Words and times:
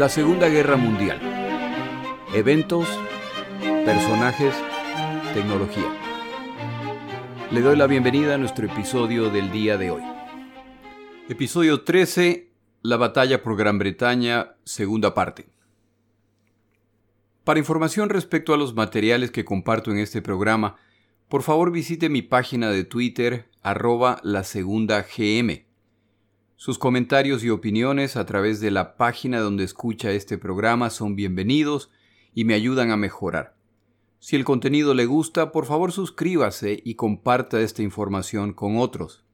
La 0.00 0.08
Segunda 0.08 0.48
Guerra 0.48 0.78
Mundial. 0.78 1.20
Eventos, 2.32 2.88
personajes, 3.84 4.54
tecnología. 5.34 5.94
Le 7.50 7.60
doy 7.60 7.76
la 7.76 7.86
bienvenida 7.86 8.36
a 8.36 8.38
nuestro 8.38 8.64
episodio 8.64 9.28
del 9.28 9.52
día 9.52 9.76
de 9.76 9.90
hoy. 9.90 10.02
Episodio 11.28 11.82
13, 11.84 12.50
La 12.80 12.96
batalla 12.96 13.42
por 13.42 13.58
Gran 13.58 13.78
Bretaña, 13.78 14.56
segunda 14.64 15.12
parte. 15.12 15.50
Para 17.44 17.60
información 17.60 18.08
respecto 18.08 18.54
a 18.54 18.56
los 18.56 18.72
materiales 18.72 19.30
que 19.30 19.44
comparto 19.44 19.90
en 19.90 19.98
este 19.98 20.22
programa, 20.22 20.76
por 21.28 21.42
favor 21.42 21.72
visite 21.72 22.08
mi 22.08 22.22
página 22.22 22.70
de 22.70 22.84
Twitter, 22.84 23.50
arroba 23.60 24.18
la 24.22 24.44
segunda 24.44 25.02
GM. 25.02 25.69
Sus 26.62 26.76
comentarios 26.76 27.42
y 27.42 27.48
opiniones 27.48 28.16
a 28.16 28.26
través 28.26 28.60
de 28.60 28.70
la 28.70 28.98
página 28.98 29.40
donde 29.40 29.64
escucha 29.64 30.10
este 30.10 30.36
programa 30.36 30.90
son 30.90 31.16
bienvenidos 31.16 31.90
y 32.34 32.44
me 32.44 32.52
ayudan 32.52 32.90
a 32.90 32.98
mejorar. 32.98 33.56
Si 34.18 34.36
el 34.36 34.44
contenido 34.44 34.92
le 34.92 35.06
gusta, 35.06 35.52
por 35.52 35.64
favor 35.64 35.90
suscríbase 35.90 36.82
y 36.84 36.96
comparta 36.96 37.62
esta 37.62 37.80
información 37.80 38.52
con 38.52 38.76
otros. 38.76 39.24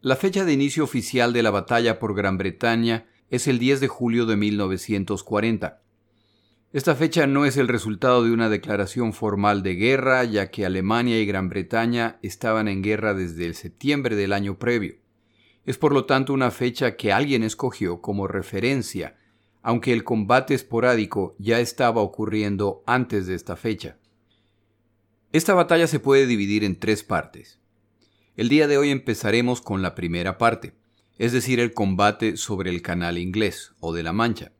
La 0.00 0.14
fecha 0.14 0.44
de 0.44 0.52
inicio 0.52 0.84
oficial 0.84 1.32
de 1.32 1.42
la 1.42 1.50
batalla 1.50 1.98
por 1.98 2.14
Gran 2.14 2.38
Bretaña 2.38 3.08
es 3.28 3.48
el 3.48 3.58
10 3.58 3.80
de 3.80 3.88
julio 3.88 4.24
de 4.24 4.36
1940. 4.36 5.82
Esta 6.72 6.94
fecha 6.94 7.26
no 7.26 7.44
es 7.44 7.56
el 7.56 7.66
resultado 7.66 8.22
de 8.22 8.30
una 8.30 8.48
declaración 8.48 9.12
formal 9.12 9.64
de 9.64 9.74
guerra, 9.74 10.22
ya 10.22 10.48
que 10.48 10.64
Alemania 10.64 11.18
y 11.18 11.26
Gran 11.26 11.48
Bretaña 11.48 12.20
estaban 12.22 12.68
en 12.68 12.82
guerra 12.82 13.14
desde 13.14 13.46
el 13.46 13.56
septiembre 13.56 14.14
del 14.14 14.32
año 14.32 14.60
previo. 14.60 15.01
Es 15.64 15.78
por 15.78 15.92
lo 15.92 16.06
tanto 16.06 16.32
una 16.32 16.50
fecha 16.50 16.96
que 16.96 17.12
alguien 17.12 17.42
escogió 17.42 18.00
como 18.00 18.26
referencia, 18.26 19.16
aunque 19.62 19.92
el 19.92 20.02
combate 20.02 20.54
esporádico 20.54 21.36
ya 21.38 21.60
estaba 21.60 22.00
ocurriendo 22.00 22.82
antes 22.86 23.26
de 23.26 23.34
esta 23.34 23.56
fecha. 23.56 23.96
Esta 25.30 25.54
batalla 25.54 25.86
se 25.86 26.00
puede 26.00 26.26
dividir 26.26 26.64
en 26.64 26.78
tres 26.78 27.04
partes. 27.04 27.60
El 28.36 28.48
día 28.48 28.66
de 28.66 28.76
hoy 28.76 28.90
empezaremos 28.90 29.60
con 29.60 29.82
la 29.82 29.94
primera 29.94 30.36
parte, 30.36 30.74
es 31.18 31.32
decir, 31.32 31.60
el 31.60 31.74
combate 31.74 32.36
sobre 32.36 32.70
el 32.70 32.82
canal 32.82 33.18
inglés 33.18 33.72
o 33.78 33.92
de 33.92 34.02
la 34.02 34.12
Mancha. 34.12 34.52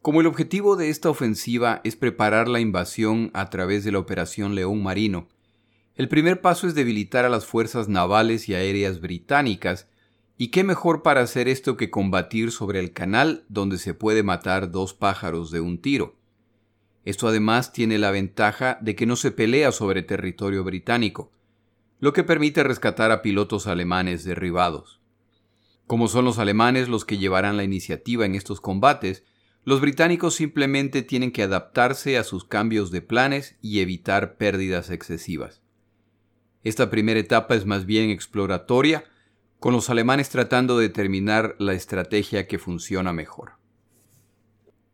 Como 0.00 0.20
el 0.20 0.26
objetivo 0.26 0.74
de 0.74 0.90
esta 0.90 1.10
ofensiva 1.10 1.80
es 1.84 1.94
preparar 1.94 2.48
la 2.48 2.58
invasión 2.58 3.30
a 3.34 3.50
través 3.50 3.84
de 3.84 3.92
la 3.92 4.00
Operación 4.00 4.56
León 4.56 4.82
Marino, 4.82 5.28
el 5.94 6.08
primer 6.08 6.40
paso 6.40 6.66
es 6.66 6.74
debilitar 6.74 7.24
a 7.24 7.28
las 7.28 7.44
fuerzas 7.44 7.88
navales 7.88 8.48
y 8.48 8.54
aéreas 8.54 9.00
británicas 9.00 9.88
y 10.42 10.48
qué 10.48 10.64
mejor 10.64 11.04
para 11.04 11.20
hacer 11.20 11.46
esto 11.46 11.76
que 11.76 11.88
combatir 11.88 12.50
sobre 12.50 12.80
el 12.80 12.92
canal 12.92 13.44
donde 13.48 13.78
se 13.78 13.94
puede 13.94 14.24
matar 14.24 14.72
dos 14.72 14.92
pájaros 14.92 15.52
de 15.52 15.60
un 15.60 15.80
tiro. 15.80 16.16
Esto 17.04 17.28
además 17.28 17.72
tiene 17.72 17.96
la 17.96 18.10
ventaja 18.10 18.76
de 18.80 18.96
que 18.96 19.06
no 19.06 19.14
se 19.14 19.30
pelea 19.30 19.70
sobre 19.70 20.02
territorio 20.02 20.64
británico, 20.64 21.30
lo 22.00 22.12
que 22.12 22.24
permite 22.24 22.64
rescatar 22.64 23.12
a 23.12 23.22
pilotos 23.22 23.68
alemanes 23.68 24.24
derribados. 24.24 25.00
Como 25.86 26.08
son 26.08 26.24
los 26.24 26.40
alemanes 26.40 26.88
los 26.88 27.04
que 27.04 27.18
llevarán 27.18 27.56
la 27.56 27.62
iniciativa 27.62 28.26
en 28.26 28.34
estos 28.34 28.60
combates, 28.60 29.22
los 29.62 29.80
británicos 29.80 30.34
simplemente 30.34 31.02
tienen 31.02 31.30
que 31.30 31.44
adaptarse 31.44 32.18
a 32.18 32.24
sus 32.24 32.44
cambios 32.44 32.90
de 32.90 33.00
planes 33.00 33.56
y 33.62 33.78
evitar 33.78 34.36
pérdidas 34.38 34.90
excesivas. 34.90 35.62
Esta 36.64 36.90
primera 36.90 37.20
etapa 37.20 37.54
es 37.54 37.64
más 37.64 37.86
bien 37.86 38.10
exploratoria 38.10 39.04
con 39.62 39.72
los 39.72 39.90
alemanes 39.90 40.28
tratando 40.28 40.76
de 40.76 40.88
determinar 40.88 41.54
la 41.60 41.72
estrategia 41.72 42.48
que 42.48 42.58
funciona 42.58 43.12
mejor. 43.12 43.52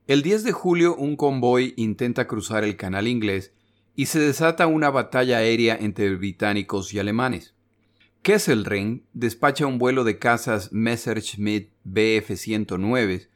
El 0.07 0.21
10 0.21 0.45
de 0.45 0.53
julio 0.53 0.95
un 0.95 1.17
convoy 1.17 1.73
intenta 1.79 2.27
cruzar 2.27 2.65
el 2.65 2.77
canal 2.77 3.09
inglés 3.09 3.55
y 3.97 4.07
se 4.07 4.21
desata 4.21 4.67
una 4.67 4.91
batalla 4.91 5.39
aérea 5.39 5.75
entre 5.81 6.15
británicos 6.17 6.93
y 6.93 6.99
alemanes. 6.99 7.55
Kesselring 8.21 9.07
despacha 9.15 9.65
un 9.65 9.79
vuelo 9.79 10.05
de 10.05 10.19
cazas 10.19 10.71
Messerschmitt 10.71 11.71
Bf-109 11.87 13.29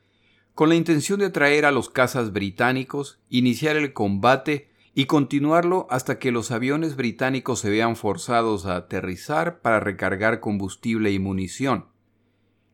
con 0.53 0.69
la 0.69 0.75
intención 0.75 1.19
de 1.19 1.26
atraer 1.26 1.65
a 1.65 1.72
los 1.72 1.88
cazas 1.88 2.34
británicos, 2.34 3.21
iniciar 3.31 3.76
el 3.76 3.94
combate 3.94 4.69
y 4.94 5.06
continuarlo 5.06 5.86
hasta 5.91 6.19
que 6.19 6.32
los 6.32 6.50
aviones 6.50 6.97
británicos 6.97 7.60
se 7.60 7.70
vean 7.70 7.97
forzados 7.97 8.66
a 8.66 8.76
aterrizar 8.76 9.60
para 9.60 9.80
recargar 9.80 10.41
combustible 10.41 11.10
y 11.12 11.19
munición. 11.19 11.86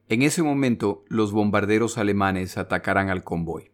En 0.09 0.23
ese 0.23 0.43
momento, 0.43 1.05
los 1.09 1.33
bombarderos 1.33 1.99
alemanes 1.99 2.59
atacarán 2.59 3.11
al 3.11 3.25
convoy. 3.25 3.71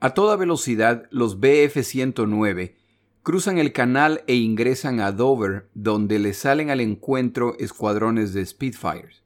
A 0.00 0.10
toda 0.10 0.36
velocidad, 0.36 1.06
los 1.10 1.40
Bf-109 1.40 2.74
cruzan 3.22 3.56
el 3.56 3.72
canal 3.72 4.22
e 4.26 4.34
ingresan 4.34 5.00
a 5.00 5.12
Dover, 5.12 5.70
donde 5.72 6.18
les 6.18 6.36
salen 6.36 6.68
al 6.70 6.80
encuentro 6.80 7.56
escuadrones 7.58 8.34
de 8.34 8.44
Spitfires. 8.44 9.22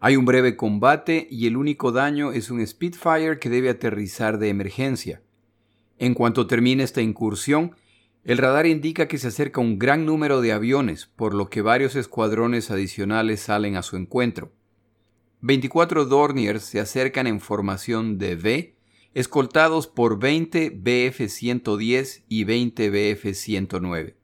Hay 0.00 0.16
un 0.16 0.26
breve 0.26 0.56
combate 0.56 1.28
y 1.30 1.46
el 1.46 1.56
único 1.56 1.92
daño 1.92 2.32
es 2.32 2.50
un 2.50 2.66
Spitfire 2.66 3.38
que 3.38 3.48
debe 3.48 3.70
aterrizar 3.70 4.38
de 4.38 4.50
emergencia. 4.50 5.22
En 6.02 6.14
cuanto 6.14 6.48
termine 6.48 6.82
esta 6.82 7.00
incursión, 7.00 7.76
el 8.24 8.38
radar 8.38 8.66
indica 8.66 9.06
que 9.06 9.18
se 9.18 9.28
acerca 9.28 9.60
un 9.60 9.78
gran 9.78 10.04
número 10.04 10.40
de 10.40 10.50
aviones, 10.50 11.06
por 11.06 11.32
lo 11.32 11.48
que 11.48 11.62
varios 11.62 11.94
escuadrones 11.94 12.72
adicionales 12.72 13.42
salen 13.42 13.76
a 13.76 13.82
su 13.82 13.96
encuentro. 13.96 14.50
24 15.42 16.06
Dorniers 16.06 16.64
se 16.64 16.80
acercan 16.80 17.28
en 17.28 17.38
formación 17.38 18.18
de 18.18 18.34
V, 18.34 18.74
escoltados 19.14 19.86
por 19.86 20.18
20 20.18 20.76
BF-110 20.82 22.24
y 22.28 22.42
20 22.42 22.90
BF-109. 22.90 24.14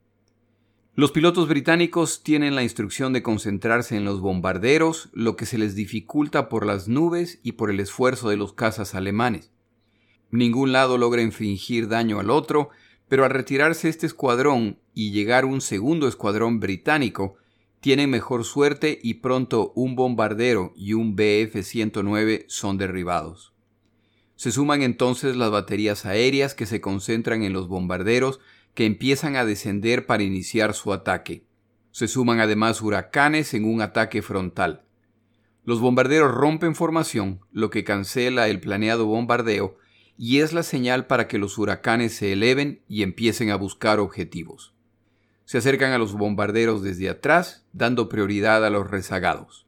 Los 0.95 1.13
pilotos 1.13 1.47
británicos 1.47 2.23
tienen 2.23 2.55
la 2.55 2.63
instrucción 2.63 3.13
de 3.13 3.23
concentrarse 3.23 3.95
en 3.95 4.03
los 4.03 4.19
bombarderos, 4.19 5.07
lo 5.13 5.37
que 5.37 5.45
se 5.45 5.57
les 5.57 5.75
dificulta 5.75 6.49
por 6.49 6.65
las 6.65 6.89
nubes 6.89 7.39
y 7.41 7.53
por 7.53 7.69
el 7.69 7.79
esfuerzo 7.79 8.27
de 8.27 8.35
los 8.35 8.51
cazas 8.51 8.95
alemanes. 8.95 9.53
Ningún 10.31 10.71
lado 10.71 10.97
logra 10.97 11.21
infringir 11.21 11.87
daño 11.87 12.19
al 12.19 12.29
otro, 12.29 12.69
pero 13.07 13.25
al 13.25 13.31
retirarse 13.31 13.89
este 13.89 14.05
escuadrón 14.05 14.77
y 14.93 15.11
llegar 15.11 15.45
un 15.45 15.61
segundo 15.61 16.07
escuadrón 16.07 16.59
británico, 16.59 17.35
tienen 17.79 18.09
mejor 18.09 18.43
suerte 18.43 18.99
y 19.01 19.15
pronto 19.15 19.71
un 19.75 19.95
bombardero 19.95 20.73
y 20.75 20.93
un 20.93 21.15
BF-109 21.15 22.45
son 22.47 22.77
derribados. 22.77 23.53
Se 24.35 24.51
suman 24.51 24.83
entonces 24.83 25.35
las 25.35 25.51
baterías 25.51 26.05
aéreas 26.05 26.53
que 26.53 26.65
se 26.65 26.81
concentran 26.81 27.43
en 27.43 27.53
los 27.53 27.67
bombarderos 27.67 28.39
que 28.73 28.85
empiezan 28.85 29.35
a 29.35 29.45
descender 29.45 30.05
para 30.05 30.23
iniciar 30.23 30.73
su 30.73 30.93
ataque. 30.93 31.43
Se 31.91 32.07
suman 32.07 32.39
además 32.39 32.81
huracanes 32.81 33.53
en 33.53 33.65
un 33.65 33.81
ataque 33.81 34.21
frontal. 34.21 34.83
Los 35.65 35.79
bombarderos 35.79 36.33
rompen 36.33 36.75
formación, 36.75 37.41
lo 37.51 37.69
que 37.69 37.83
cancela 37.83 38.47
el 38.47 38.59
planeado 38.59 39.05
bombardeo 39.05 39.77
y 40.21 40.41
es 40.41 40.51
la 40.51 40.63
señal 40.63 41.07
para 41.07 41.29
que 41.29 41.37
los 41.37 41.57
huracanes 41.57 42.13
se 42.13 42.33
eleven 42.33 42.81
y 42.89 43.03
empiecen 43.03 43.51
a 43.51 43.55
buscar 43.55 43.99
objetivos. 43.99 44.73
Se 45.45 45.59
acercan 45.59 45.93
a 45.93 45.97
los 45.97 46.11
bombarderos 46.11 46.83
desde 46.83 47.07
atrás, 47.07 47.65
dando 47.71 48.09
prioridad 48.09 48.65
a 48.65 48.69
los 48.69 48.91
rezagados. 48.91 49.65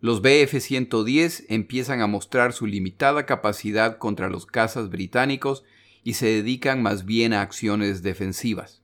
Los 0.00 0.22
BF-110 0.22 1.44
empiezan 1.50 2.00
a 2.00 2.06
mostrar 2.06 2.54
su 2.54 2.66
limitada 2.66 3.26
capacidad 3.26 3.98
contra 3.98 4.30
los 4.30 4.46
cazas 4.46 4.88
británicos 4.88 5.62
y 6.02 6.14
se 6.14 6.24
dedican 6.26 6.82
más 6.82 7.04
bien 7.04 7.34
a 7.34 7.42
acciones 7.42 8.02
defensivas. 8.02 8.82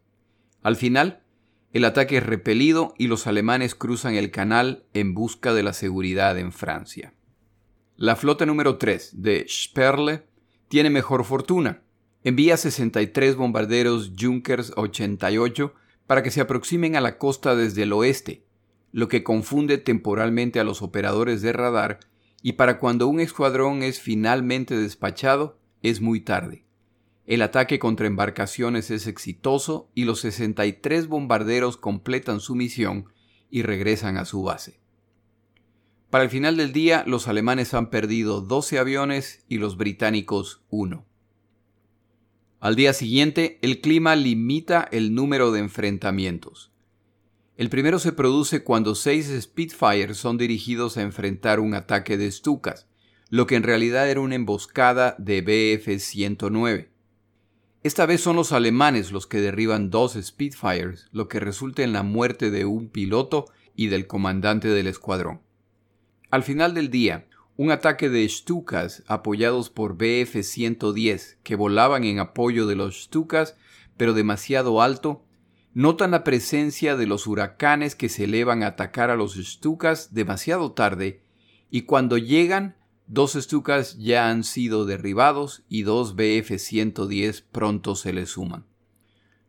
Al 0.62 0.76
final, 0.76 1.22
el 1.72 1.86
ataque 1.86 2.18
es 2.18 2.26
repelido 2.26 2.92
y 2.98 3.06
los 3.06 3.26
alemanes 3.26 3.74
cruzan 3.74 4.14
el 4.14 4.30
canal 4.30 4.84
en 4.92 5.14
busca 5.14 5.54
de 5.54 5.62
la 5.62 5.72
seguridad 5.72 6.36
en 6.38 6.52
Francia. 6.52 7.14
La 7.96 8.14
flota 8.16 8.44
número 8.44 8.76
3 8.76 9.22
de 9.22 9.46
Sperle 9.48 10.29
tiene 10.70 10.88
mejor 10.88 11.24
fortuna. 11.24 11.82
Envía 12.22 12.56
63 12.56 13.34
bombarderos 13.34 14.12
Junkers 14.16 14.72
88 14.76 15.74
para 16.06 16.22
que 16.22 16.30
se 16.30 16.40
aproximen 16.40 16.94
a 16.94 17.00
la 17.00 17.18
costa 17.18 17.56
desde 17.56 17.82
el 17.82 17.92
oeste, 17.92 18.44
lo 18.92 19.08
que 19.08 19.24
confunde 19.24 19.78
temporalmente 19.78 20.60
a 20.60 20.64
los 20.64 20.80
operadores 20.80 21.42
de 21.42 21.52
radar 21.52 21.98
y 22.40 22.52
para 22.52 22.78
cuando 22.78 23.08
un 23.08 23.18
escuadrón 23.18 23.82
es 23.82 24.00
finalmente 24.00 24.76
despachado 24.76 25.58
es 25.82 26.00
muy 26.00 26.20
tarde. 26.20 26.64
El 27.26 27.42
ataque 27.42 27.80
contra 27.80 28.06
embarcaciones 28.06 28.92
es 28.92 29.08
exitoso 29.08 29.90
y 29.92 30.04
los 30.04 30.20
63 30.20 31.08
bombarderos 31.08 31.78
completan 31.78 32.38
su 32.38 32.54
misión 32.54 33.06
y 33.50 33.62
regresan 33.62 34.18
a 34.18 34.24
su 34.24 34.44
base. 34.44 34.79
Para 36.10 36.24
el 36.24 36.30
final 36.30 36.56
del 36.56 36.72
día, 36.72 37.04
los 37.06 37.28
alemanes 37.28 37.72
han 37.72 37.88
perdido 37.88 38.40
12 38.40 38.80
aviones 38.80 39.44
y 39.48 39.58
los 39.58 39.76
británicos 39.76 40.60
uno. 40.68 41.06
Al 42.58 42.74
día 42.74 42.92
siguiente, 42.92 43.60
el 43.62 43.80
clima 43.80 44.16
limita 44.16 44.88
el 44.90 45.14
número 45.14 45.52
de 45.52 45.60
enfrentamientos. 45.60 46.72
El 47.56 47.70
primero 47.70 48.00
se 48.00 48.12
produce 48.12 48.64
cuando 48.64 48.96
seis 48.96 49.30
Spitfires 49.40 50.16
son 50.16 50.36
dirigidos 50.36 50.96
a 50.96 51.02
enfrentar 51.02 51.60
un 51.60 51.74
ataque 51.74 52.16
de 52.16 52.30
Stukas, 52.30 52.88
lo 53.28 53.46
que 53.46 53.54
en 53.54 53.62
realidad 53.62 54.10
era 54.10 54.20
una 54.20 54.34
emboscada 54.34 55.14
de 55.18 55.44
BF-109. 55.44 56.88
Esta 57.84 58.04
vez 58.04 58.20
son 58.20 58.34
los 58.34 58.50
alemanes 58.50 59.12
los 59.12 59.28
que 59.28 59.40
derriban 59.40 59.90
dos 59.90 60.18
Spitfires, 60.20 61.06
lo 61.12 61.28
que 61.28 61.38
resulta 61.38 61.84
en 61.84 61.92
la 61.92 62.02
muerte 62.02 62.50
de 62.50 62.64
un 62.64 62.88
piloto 62.88 63.46
y 63.76 63.86
del 63.86 64.08
comandante 64.08 64.68
del 64.68 64.88
escuadrón. 64.88 65.40
Al 66.30 66.44
final 66.44 66.74
del 66.74 66.90
día, 66.90 67.26
un 67.56 67.72
ataque 67.72 68.08
de 68.08 68.28
Stukas 68.28 69.02
apoyados 69.08 69.68
por 69.68 69.98
BF-110 69.98 71.38
que 71.42 71.56
volaban 71.56 72.04
en 72.04 72.20
apoyo 72.20 72.68
de 72.68 72.76
los 72.76 73.02
Stukas, 73.02 73.56
pero 73.96 74.14
demasiado 74.14 74.80
alto, 74.80 75.24
notan 75.74 76.12
la 76.12 76.22
presencia 76.22 76.96
de 76.96 77.08
los 77.08 77.26
huracanes 77.26 77.96
que 77.96 78.08
se 78.08 78.24
elevan 78.24 78.62
a 78.62 78.68
atacar 78.68 79.10
a 79.10 79.16
los 79.16 79.34
Stukas 79.34 80.14
demasiado 80.14 80.70
tarde 80.70 81.24
y 81.68 81.82
cuando 81.82 82.16
llegan, 82.16 82.76
dos 83.08 83.32
Stukas 83.32 83.98
ya 83.98 84.30
han 84.30 84.44
sido 84.44 84.84
derribados 84.86 85.64
y 85.68 85.82
dos 85.82 86.14
BF-110 86.14 87.42
pronto 87.50 87.96
se 87.96 88.12
les 88.12 88.30
suman. 88.30 88.66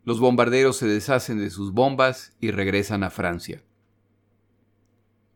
Los 0.04 0.20
bombarderos 0.20 0.78
se 0.78 0.88
deshacen 0.88 1.38
de 1.38 1.52
sus 1.52 1.74
bombas 1.74 2.36
y 2.42 2.50
regresan 2.50 3.04
a 3.04 3.12
Francia. 3.12 3.64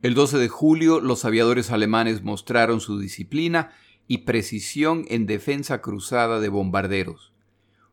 El 0.01 0.13
12 0.13 0.37
de 0.37 0.49
julio 0.49 0.99
los 0.99 1.25
aviadores 1.25 1.71
alemanes 1.71 2.21
mostraron 2.21 2.81
su 2.81 2.99
disciplina 2.99 3.71
y 4.07 4.19
precisión 4.19 5.05
en 5.07 5.25
defensa 5.25 5.81
cruzada 5.81 6.39
de 6.39 6.49
bombarderos. 6.49 7.33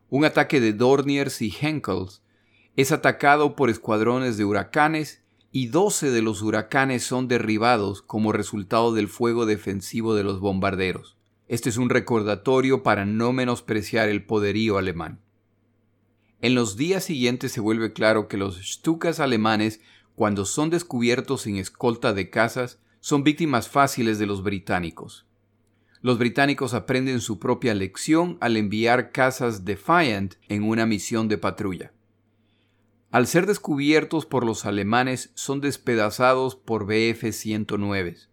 Un 0.09 0.25
ataque 0.25 0.59
de 0.59 0.73
Dorniers 0.73 1.41
y 1.41 1.51
Henkels 1.59 2.21
es 2.75 2.91
atacado 2.91 3.55
por 3.55 3.69
escuadrones 3.69 4.37
de 4.37 4.45
huracanes 4.45 5.23
y 5.51 5.67
12 5.67 6.11
de 6.11 6.21
los 6.21 6.41
huracanes 6.41 7.03
son 7.03 7.27
derribados 7.27 8.01
como 8.01 8.31
resultado 8.31 8.93
del 8.93 9.07
fuego 9.07 9.45
defensivo 9.45 10.15
de 10.15 10.23
los 10.23 10.39
bombarderos. 10.39 11.17
Este 11.47 11.69
es 11.69 11.77
un 11.77 11.89
recordatorio 11.89 12.83
para 12.83 13.05
no 13.05 13.33
menospreciar 13.33 14.09
el 14.09 14.25
poderío 14.25 14.77
alemán. 14.77 15.19
En 16.41 16.55
los 16.55 16.75
días 16.75 17.05
siguientes 17.05 17.51
se 17.51 17.61
vuelve 17.61 17.93
claro 17.93 18.27
que 18.27 18.37
los 18.37 18.57
Stukas 18.57 19.19
alemanes 19.19 19.79
cuando 20.15 20.45
son 20.45 20.69
descubiertos 20.69 21.41
sin 21.41 21.57
escolta 21.57 22.13
de 22.13 22.29
casas, 22.29 22.79
son 22.99 23.23
víctimas 23.23 23.67
fáciles 23.67 24.19
de 24.19 24.25
los 24.25 24.43
británicos. 24.43 25.25
Los 26.01 26.17
británicos 26.17 26.73
aprenden 26.73 27.21
su 27.21 27.39
propia 27.39 27.73
lección 27.73 28.37
al 28.41 28.57
enviar 28.57 29.11
casas 29.11 29.65
Defiant 29.65 30.35
en 30.49 30.63
una 30.63 30.85
misión 30.85 31.27
de 31.27 31.37
patrulla. 31.37 31.93
Al 33.09 33.27
ser 33.27 33.45
descubiertos 33.45 34.25
por 34.25 34.45
los 34.45 34.65
alemanes, 34.65 35.31
son 35.33 35.61
despedazados 35.61 36.55
por 36.55 36.85
BF-109. 36.85 38.27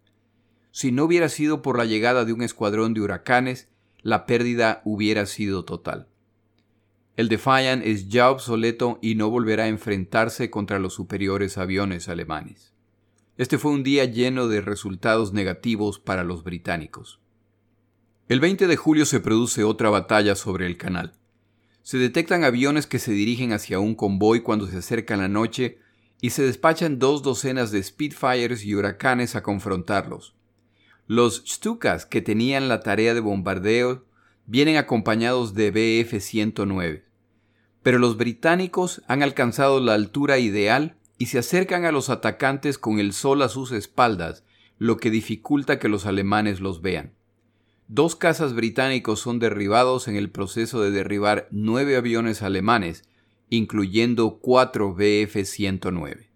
Si 0.72 0.90
no 0.90 1.04
hubiera 1.04 1.28
sido 1.28 1.62
por 1.62 1.78
la 1.78 1.84
llegada 1.84 2.24
de 2.24 2.32
un 2.32 2.42
escuadrón 2.42 2.94
de 2.94 3.02
huracanes, 3.02 3.68
la 4.02 4.26
pérdida 4.26 4.82
hubiera 4.84 5.26
sido 5.26 5.64
total. 5.64 6.08
El 7.20 7.28
Defiant 7.28 7.84
es 7.84 8.08
ya 8.08 8.30
obsoleto 8.30 8.98
y 9.02 9.14
no 9.14 9.28
volverá 9.28 9.64
a 9.64 9.68
enfrentarse 9.68 10.48
contra 10.48 10.78
los 10.78 10.94
superiores 10.94 11.58
aviones 11.58 12.08
alemanes. 12.08 12.72
Este 13.36 13.58
fue 13.58 13.72
un 13.72 13.82
día 13.82 14.06
lleno 14.06 14.48
de 14.48 14.62
resultados 14.62 15.34
negativos 15.34 15.98
para 15.98 16.24
los 16.24 16.44
británicos. 16.44 17.20
El 18.26 18.40
20 18.40 18.66
de 18.66 18.76
julio 18.76 19.04
se 19.04 19.20
produce 19.20 19.64
otra 19.64 19.90
batalla 19.90 20.34
sobre 20.34 20.64
el 20.64 20.78
canal. 20.78 21.12
Se 21.82 21.98
detectan 21.98 22.42
aviones 22.42 22.86
que 22.86 22.98
se 22.98 23.12
dirigen 23.12 23.52
hacia 23.52 23.80
un 23.80 23.94
convoy 23.96 24.40
cuando 24.40 24.66
se 24.66 24.78
acerca 24.78 25.14
la 25.18 25.28
noche 25.28 25.76
y 26.22 26.30
se 26.30 26.42
despachan 26.42 26.98
dos 26.98 27.22
docenas 27.22 27.70
de 27.70 27.82
Spitfires 27.82 28.64
y 28.64 28.74
huracanes 28.74 29.36
a 29.36 29.42
confrontarlos. 29.42 30.36
Los 31.06 31.44
Stukas, 31.46 32.06
que 32.06 32.22
tenían 32.22 32.70
la 32.70 32.80
tarea 32.80 33.12
de 33.12 33.20
bombardeo, 33.20 34.06
vienen 34.46 34.78
acompañados 34.78 35.52
de 35.52 35.70
BF-109 35.70 37.09
pero 37.82 37.98
los 37.98 38.16
británicos 38.16 39.02
han 39.08 39.22
alcanzado 39.22 39.80
la 39.80 39.94
altura 39.94 40.38
ideal 40.38 40.96
y 41.18 41.26
se 41.26 41.38
acercan 41.38 41.84
a 41.84 41.92
los 41.92 42.10
atacantes 42.10 42.78
con 42.78 42.98
el 42.98 43.12
sol 43.12 43.42
a 43.42 43.48
sus 43.48 43.72
espaldas, 43.72 44.44
lo 44.78 44.96
que 44.96 45.10
dificulta 45.10 45.78
que 45.78 45.88
los 45.88 46.06
alemanes 46.06 46.60
los 46.60 46.82
vean. 46.82 47.12
Dos 47.88 48.16
cazas 48.16 48.54
británicos 48.54 49.20
son 49.20 49.38
derribados 49.38 50.08
en 50.08 50.16
el 50.16 50.30
proceso 50.30 50.80
de 50.80 50.90
derribar 50.90 51.48
nueve 51.50 51.96
aviones 51.96 52.40
alemanes, 52.42 53.04
incluyendo 53.48 54.38
cuatro 54.38 54.94
Bf-109. 54.94 56.28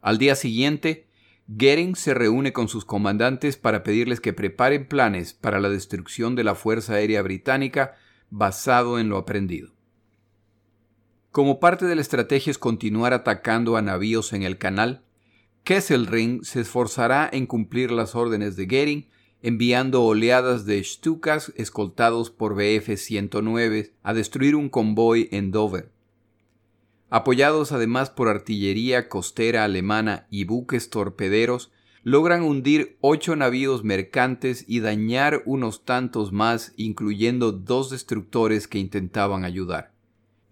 Al 0.00 0.18
día 0.18 0.34
siguiente, 0.34 1.06
Goering 1.48 1.94
se 1.94 2.14
reúne 2.14 2.52
con 2.52 2.68
sus 2.68 2.84
comandantes 2.84 3.56
para 3.56 3.82
pedirles 3.82 4.20
que 4.20 4.32
preparen 4.32 4.88
planes 4.88 5.34
para 5.34 5.60
la 5.60 5.68
destrucción 5.68 6.34
de 6.34 6.44
la 6.44 6.54
Fuerza 6.54 6.94
Aérea 6.94 7.22
Británica 7.22 7.94
basado 8.30 8.98
en 8.98 9.08
lo 9.08 9.18
aprendido. 9.18 9.75
Como 11.36 11.60
parte 11.60 11.84
de 11.84 11.94
la 11.94 12.00
estrategia 12.00 12.50
es 12.50 12.56
continuar 12.56 13.12
atacando 13.12 13.76
a 13.76 13.82
navíos 13.82 14.32
en 14.32 14.42
el 14.42 14.56
canal, 14.56 15.02
Kesselring 15.64 16.42
se 16.44 16.62
esforzará 16.62 17.28
en 17.30 17.44
cumplir 17.44 17.90
las 17.90 18.14
órdenes 18.14 18.56
de 18.56 18.64
Goering, 18.64 19.08
enviando 19.42 20.02
oleadas 20.02 20.64
de 20.64 20.82
Stukas 20.82 21.52
escoltados 21.54 22.30
por 22.30 22.56
BF-109 22.56 23.92
a 24.02 24.14
destruir 24.14 24.56
un 24.56 24.70
convoy 24.70 25.28
en 25.30 25.50
Dover. 25.50 25.92
Apoyados 27.10 27.70
además 27.70 28.08
por 28.08 28.30
artillería 28.30 29.10
costera 29.10 29.64
alemana 29.64 30.28
y 30.30 30.44
buques 30.44 30.88
torpederos, 30.88 31.70
logran 32.02 32.44
hundir 32.44 32.96
ocho 33.02 33.36
navíos 33.36 33.84
mercantes 33.84 34.64
y 34.66 34.80
dañar 34.80 35.42
unos 35.44 35.84
tantos 35.84 36.32
más, 36.32 36.72
incluyendo 36.78 37.52
dos 37.52 37.90
destructores 37.90 38.66
que 38.66 38.78
intentaban 38.78 39.44
ayudar. 39.44 39.95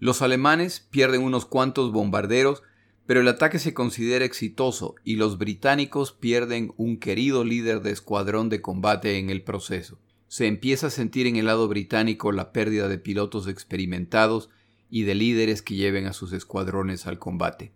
Los 0.04 0.20
alemanes 0.20 0.86
pierden 0.90 1.22
unos 1.22 1.46
cuantos 1.46 1.90
bombarderos, 1.90 2.62
pero 3.06 3.22
el 3.22 3.28
ataque 3.28 3.58
se 3.58 3.72
considera 3.72 4.26
exitoso 4.26 4.96
y 5.02 5.16
los 5.16 5.38
británicos 5.38 6.12
pierden 6.12 6.74
un 6.76 6.98
querido 6.98 7.42
líder 7.42 7.80
de 7.80 7.92
escuadrón 7.92 8.50
de 8.50 8.60
combate 8.60 9.16
en 9.16 9.30
el 9.30 9.40
proceso. 9.40 9.98
Se 10.28 10.46
empieza 10.46 10.88
a 10.88 10.90
sentir 10.90 11.26
en 11.26 11.36
el 11.36 11.46
lado 11.46 11.68
británico 11.68 12.32
la 12.32 12.52
pérdida 12.52 12.86
de 12.86 12.98
pilotos 12.98 13.48
experimentados 13.48 14.50
y 14.90 15.04
de 15.04 15.14
líderes 15.14 15.62
que 15.62 15.74
lleven 15.74 16.04
a 16.04 16.12
sus 16.12 16.34
escuadrones 16.34 17.06
al 17.06 17.18
combate. 17.18 17.72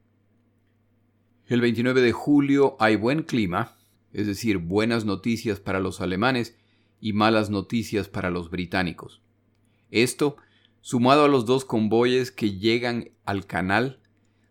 El 1.47 1.62
29 1.62 2.03
de 2.03 2.12
julio 2.12 2.76
hay 2.79 2.97
buen 2.97 3.23
clima, 3.23 3.79
es 4.12 4.26
decir, 4.26 4.59
buenas 4.59 5.07
noticias 5.07 5.61
para 5.61 5.81
los 5.81 6.03
alemanes 6.03 6.59
y 7.00 7.14
malas 7.14 7.49
noticias 7.49 8.11
para 8.11 8.29
los 8.29 8.50
británicos. 8.50 9.23
Esto 9.91 10.37
sumado 10.81 11.25
a 11.25 11.29
los 11.29 11.47
dos 11.47 11.65
convoyes 11.65 12.31
que 12.31 12.59
llegan 12.59 13.11
al 13.25 13.47
canal, 13.47 14.01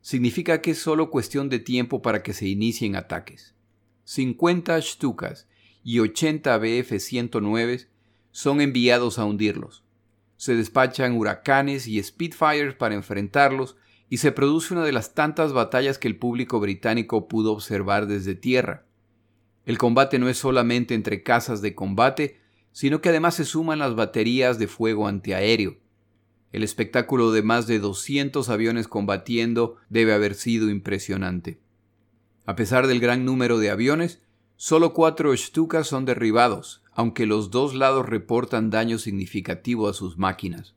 significa 0.02 0.62
que 0.62 0.72
es 0.72 0.80
solo 0.80 1.10
cuestión 1.10 1.50
de 1.50 1.60
tiempo 1.60 2.02
para 2.02 2.24
que 2.24 2.34
se 2.34 2.48
inicien 2.48 2.96
ataques. 2.96 3.56
50 4.06 4.82
Stukas 4.82 5.48
y 5.84 6.00
80 6.00 6.58
BF-109 6.60 7.88
son 8.32 8.62
enviados 8.62 9.20
a 9.20 9.26
hundirlos. 9.26 9.84
Se 10.38 10.56
despachan 10.56 11.18
huracanes 11.18 11.88
y 11.88 12.02
Spitfires 12.02 12.76
para 12.76 12.96
enfrentarlos 12.96 13.76
y 14.10 14.18
se 14.18 14.32
produce 14.32 14.74
una 14.74 14.86
de 14.86 14.92
las 14.92 15.14
tantas 15.14 15.52
batallas 15.54 15.98
que 15.98 16.08
el 16.08 16.18
público 16.18 16.60
británico 16.60 17.28
pudo 17.28 17.52
observar 17.52 18.08
desde 18.08 18.36
tierra. 18.36 18.86
El 19.66 19.78
combate 19.78 20.20
no 20.20 20.30
es 20.30 20.38
solamente 20.38 20.94
entre 20.94 21.24
casas 21.24 21.62
de 21.62 21.76
combate, 21.76 22.40
sino 22.72 23.02
que 23.02 23.10
además 23.10 23.36
se 23.36 23.44
suman 23.44 23.80
las 23.80 23.96
baterías 23.96 24.60
de 24.60 24.68
fuego 24.68 25.08
antiaéreo. 25.08 25.78
El 26.52 26.64
espectáculo 26.64 27.32
de 27.32 27.44
más 27.44 27.68
de 27.68 27.80
200 27.80 28.50
aviones 28.50 28.88
combatiendo 28.88 29.76
debe 29.90 30.14
haber 30.14 30.34
sido 30.34 30.70
impresionante. 30.70 31.60
A 32.46 32.56
pesar 32.56 32.88
del 32.88 33.02
gran 33.02 33.26
número 33.26 33.58
de 33.58 33.70
aviones, 33.70 34.22
solo 34.56 34.94
cuatro 34.94 35.36
Stukas 35.36 35.88
son 35.88 36.06
derribados, 36.06 36.84
aunque 36.94 37.26
los 37.26 37.52
dos 37.52 37.76
lados 37.76 38.08
reportan 38.08 38.70
daño 38.70 38.98
significativo 38.98 39.90
a 39.90 39.94
sus 39.94 40.18
máquinas. 40.18 40.74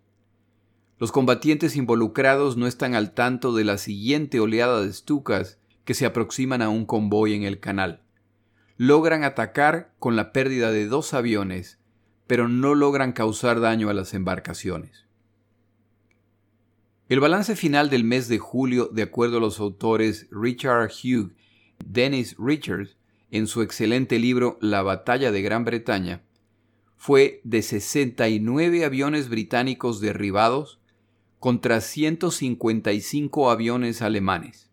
Los 0.98 1.12
combatientes 1.12 1.76
involucrados 1.76 2.56
no 2.56 2.66
están 2.66 2.94
al 2.94 3.14
tanto 3.14 3.54
de 3.54 3.64
la 3.64 3.78
siguiente 3.78 4.40
oleada 4.40 4.82
de 4.82 4.92
Stukas 4.92 5.58
que 5.84 5.94
se 5.94 6.04
aproximan 6.04 6.60
a 6.60 6.68
un 6.68 6.84
convoy 6.84 7.34
en 7.34 7.44
el 7.44 7.58
canal. 7.58 8.02
Logran 8.76 9.24
atacar 9.24 9.94
con 9.98 10.16
la 10.16 10.32
pérdida 10.32 10.72
de 10.72 10.86
dos 10.86 11.14
aviones, 11.14 11.78
pero 12.26 12.48
no 12.48 12.74
logran 12.74 13.12
causar 13.12 13.60
daño 13.60 13.88
a 13.88 13.94
las 13.94 14.12
embarcaciones. 14.12 15.06
El 17.10 17.18
balance 17.18 17.56
final 17.56 17.90
del 17.90 18.04
mes 18.04 18.28
de 18.28 18.38
julio, 18.38 18.86
de 18.86 19.02
acuerdo 19.02 19.38
a 19.38 19.40
los 19.40 19.58
autores 19.58 20.28
Richard 20.30 20.92
Hugh 20.92 21.32
Dennis 21.84 22.36
Richards, 22.38 22.96
en 23.32 23.48
su 23.48 23.62
excelente 23.62 24.20
libro 24.20 24.58
La 24.60 24.82
batalla 24.82 25.32
de 25.32 25.42
Gran 25.42 25.64
Bretaña, 25.64 26.22
fue 26.96 27.40
de 27.42 27.62
69 27.62 28.84
aviones 28.84 29.28
británicos 29.28 30.00
derribados 30.00 30.78
contra 31.40 31.80
155 31.80 33.50
aviones 33.50 34.02
alemanes. 34.02 34.70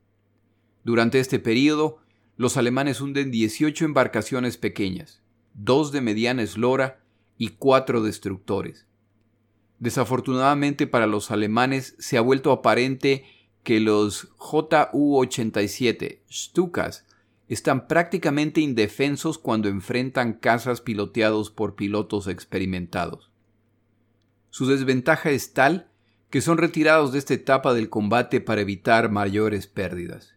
Durante 0.84 1.20
este 1.20 1.40
periodo, 1.40 1.98
los 2.36 2.56
alemanes 2.56 3.02
hunden 3.02 3.32
18 3.32 3.84
embarcaciones 3.84 4.58
pequeñas, 4.58 5.24
dos 5.56 5.92
de 5.92 6.02
mediana 6.02 6.44
eslora 6.44 7.00
y 7.40 7.48
cuatro 7.58 8.04
destructores. 8.04 8.87
Desafortunadamente 9.80 10.88
para 10.88 11.08
los 11.08 11.30
alemanes 11.30 11.96
se 12.00 12.18
ha 12.18 12.22
vuelto 12.22 12.52
aparente 12.52 13.26
que 13.64 13.80
los 13.80 14.30
JU-87 14.38 16.22
Stukas 16.32 17.06
están 17.48 17.88
prácticamente 17.88 18.60
indefensos 18.62 19.38
cuando 19.38 19.70
enfrentan 19.70 20.34
cazas 20.34 20.82
piloteados 20.82 21.52
por 21.52 21.76
pilotos 21.76 22.28
experimentados. 22.28 23.32
Su 24.50 24.66
desventaja 24.66 25.30
es 25.30 25.54
tal 25.54 25.92
que 26.30 26.42
son 26.42 26.58
retirados 26.58 27.14
de 27.14 27.20
esta 27.20 27.36
etapa 27.36 27.74
del 27.74 27.90
combate 27.90 28.42
para 28.42 28.62
evitar 28.62 29.12
mayores 29.12 29.68
pérdidas. 29.68 30.36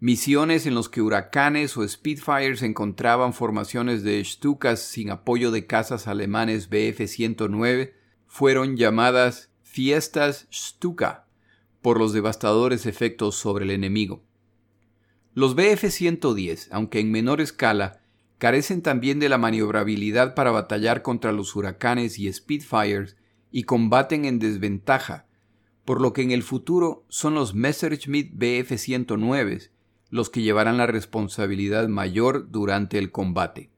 Misiones 0.00 0.66
en 0.66 0.74
los 0.74 0.88
que 0.88 1.02
huracanes 1.02 1.76
o 1.76 1.86
Spitfires 1.86 2.62
encontraban 2.62 3.34
formaciones 3.34 4.02
de 4.02 4.24
Stukas 4.24 4.80
sin 4.80 5.10
apoyo 5.10 5.50
de 5.50 5.66
cazas 5.66 6.08
alemanes 6.08 6.70
Bf-109 6.70 7.99
fueron 8.30 8.76
llamadas 8.76 9.50
fiestas 9.64 10.46
Stuka 10.54 11.26
por 11.82 11.98
los 11.98 12.12
devastadores 12.12 12.86
efectos 12.86 13.34
sobre 13.34 13.64
el 13.64 13.72
enemigo. 13.72 14.22
Los 15.34 15.56
Bf-110, 15.56 16.68
aunque 16.70 17.00
en 17.00 17.10
menor 17.10 17.40
escala, 17.40 18.02
carecen 18.38 18.82
también 18.82 19.18
de 19.18 19.28
la 19.28 19.36
maniobrabilidad 19.36 20.36
para 20.36 20.52
batallar 20.52 21.02
contra 21.02 21.32
los 21.32 21.56
huracanes 21.56 22.20
y 22.20 22.32
Spitfires 22.32 23.16
y 23.50 23.64
combaten 23.64 24.24
en 24.24 24.38
desventaja, 24.38 25.26
por 25.84 26.00
lo 26.00 26.12
que 26.12 26.22
en 26.22 26.30
el 26.30 26.44
futuro 26.44 27.04
son 27.08 27.34
los 27.34 27.52
Messerschmitt 27.52 28.32
Bf-109 28.32 29.70
los 30.08 30.30
que 30.30 30.42
llevarán 30.42 30.76
la 30.76 30.86
responsabilidad 30.86 31.88
mayor 31.88 32.50
durante 32.52 32.96
el 32.98 33.10
combate. 33.10 33.69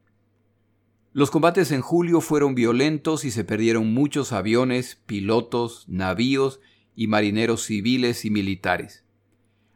Los 1.14 1.30
combates 1.30 1.72
en 1.72 1.82
julio 1.82 2.22
fueron 2.22 2.54
violentos 2.54 3.26
y 3.26 3.30
se 3.30 3.44
perdieron 3.44 3.92
muchos 3.92 4.32
aviones, 4.32 4.98
pilotos, 5.04 5.84
navíos 5.86 6.60
y 6.96 7.06
marineros 7.06 7.64
civiles 7.64 8.24
y 8.24 8.30
militares. 8.30 9.04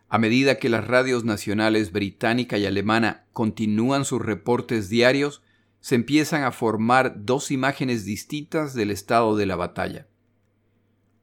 A 0.08 0.18
medida 0.18 0.58
que 0.58 0.70
las 0.70 0.86
radios 0.86 1.24
nacionales 1.24 1.92
británica 1.92 2.56
y 2.56 2.64
alemana 2.64 3.26
continúan 3.34 4.06
sus 4.06 4.24
reportes 4.24 4.88
diarios, 4.88 5.42
se 5.80 5.96
empiezan 5.96 6.42
a 6.42 6.52
formar 6.52 7.26
dos 7.26 7.50
imágenes 7.50 8.06
distintas 8.06 8.72
del 8.72 8.90
estado 8.90 9.36
de 9.36 9.44
la 9.44 9.56
batalla. 9.56 10.06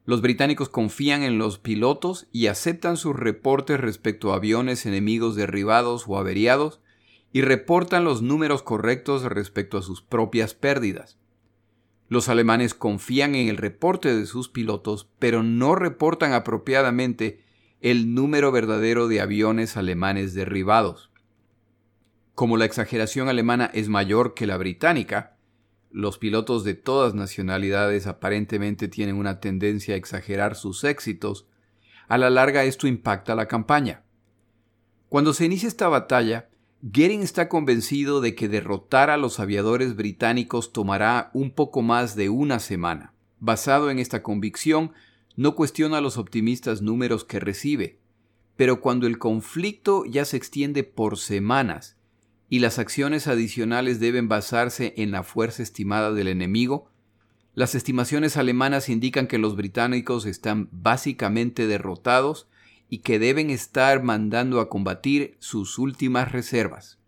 Los 0.06 0.20
británicos 0.20 0.68
confían 0.68 1.24
en 1.24 1.38
los 1.38 1.58
pilotos 1.58 2.28
y 2.30 2.46
aceptan 2.46 2.96
sus 2.96 3.16
reportes 3.16 3.80
respecto 3.80 4.32
a 4.32 4.36
aviones 4.36 4.86
enemigos 4.86 5.34
derribados 5.34 6.04
o 6.06 6.18
averiados, 6.18 6.80
y 7.34 7.42
reportan 7.42 8.04
los 8.04 8.22
números 8.22 8.62
correctos 8.62 9.24
respecto 9.24 9.76
a 9.76 9.82
sus 9.82 10.00
propias 10.00 10.54
pérdidas. 10.54 11.18
Los 12.08 12.28
alemanes 12.28 12.74
confían 12.74 13.34
en 13.34 13.48
el 13.48 13.56
reporte 13.56 14.14
de 14.14 14.24
sus 14.26 14.48
pilotos, 14.48 15.10
pero 15.18 15.42
no 15.42 15.74
reportan 15.74 16.32
apropiadamente 16.32 17.42
el 17.80 18.14
número 18.14 18.52
verdadero 18.52 19.08
de 19.08 19.20
aviones 19.20 19.76
alemanes 19.76 20.32
derribados. 20.34 21.10
Como 22.36 22.56
la 22.56 22.66
exageración 22.66 23.28
alemana 23.28 23.68
es 23.74 23.88
mayor 23.88 24.34
que 24.34 24.46
la 24.46 24.56
británica, 24.56 25.36
los 25.90 26.18
pilotos 26.18 26.62
de 26.62 26.74
todas 26.74 27.14
nacionalidades 27.14 28.06
aparentemente 28.06 28.86
tienen 28.86 29.16
una 29.16 29.40
tendencia 29.40 29.94
a 29.94 29.98
exagerar 29.98 30.54
sus 30.54 30.84
éxitos, 30.84 31.48
a 32.06 32.16
la 32.16 32.30
larga 32.30 32.62
esto 32.62 32.86
impacta 32.86 33.34
la 33.34 33.48
campaña. 33.48 34.04
Cuando 35.08 35.32
se 35.32 35.46
inicia 35.46 35.66
esta 35.66 35.88
batalla, 35.88 36.48
Goering 36.86 37.22
está 37.22 37.48
convencido 37.48 38.20
de 38.20 38.34
que 38.34 38.46
derrotar 38.46 39.08
a 39.08 39.16
los 39.16 39.40
aviadores 39.40 39.96
británicos 39.96 40.70
tomará 40.70 41.30
un 41.32 41.50
poco 41.50 41.80
más 41.80 42.14
de 42.14 42.28
una 42.28 42.58
semana. 42.58 43.14
Basado 43.40 43.88
en 43.90 43.98
esta 43.98 44.22
convicción, 44.22 44.92
no 45.34 45.54
cuestiona 45.54 46.02
los 46.02 46.18
optimistas 46.18 46.82
números 46.82 47.24
que 47.24 47.40
recibe, 47.40 48.00
pero 48.56 48.82
cuando 48.82 49.06
el 49.06 49.16
conflicto 49.16 50.04
ya 50.04 50.26
se 50.26 50.36
extiende 50.36 50.84
por 50.84 51.16
semanas 51.16 51.96
y 52.50 52.58
las 52.58 52.78
acciones 52.78 53.28
adicionales 53.28 53.98
deben 53.98 54.28
basarse 54.28 54.92
en 54.98 55.10
la 55.10 55.22
fuerza 55.22 55.62
estimada 55.62 56.12
del 56.12 56.28
enemigo, 56.28 56.90
las 57.54 57.74
estimaciones 57.74 58.36
alemanas 58.36 58.90
indican 58.90 59.26
que 59.26 59.38
los 59.38 59.56
británicos 59.56 60.26
están 60.26 60.68
básicamente 60.70 61.66
derrotados 61.66 62.46
y 62.94 62.98
que 62.98 63.18
deben 63.18 63.50
estar 63.50 64.04
mandando 64.04 64.60
a 64.60 64.68
combatir 64.68 65.36
sus 65.40 65.80
últimas 65.80 66.30
reservas. 66.30 67.00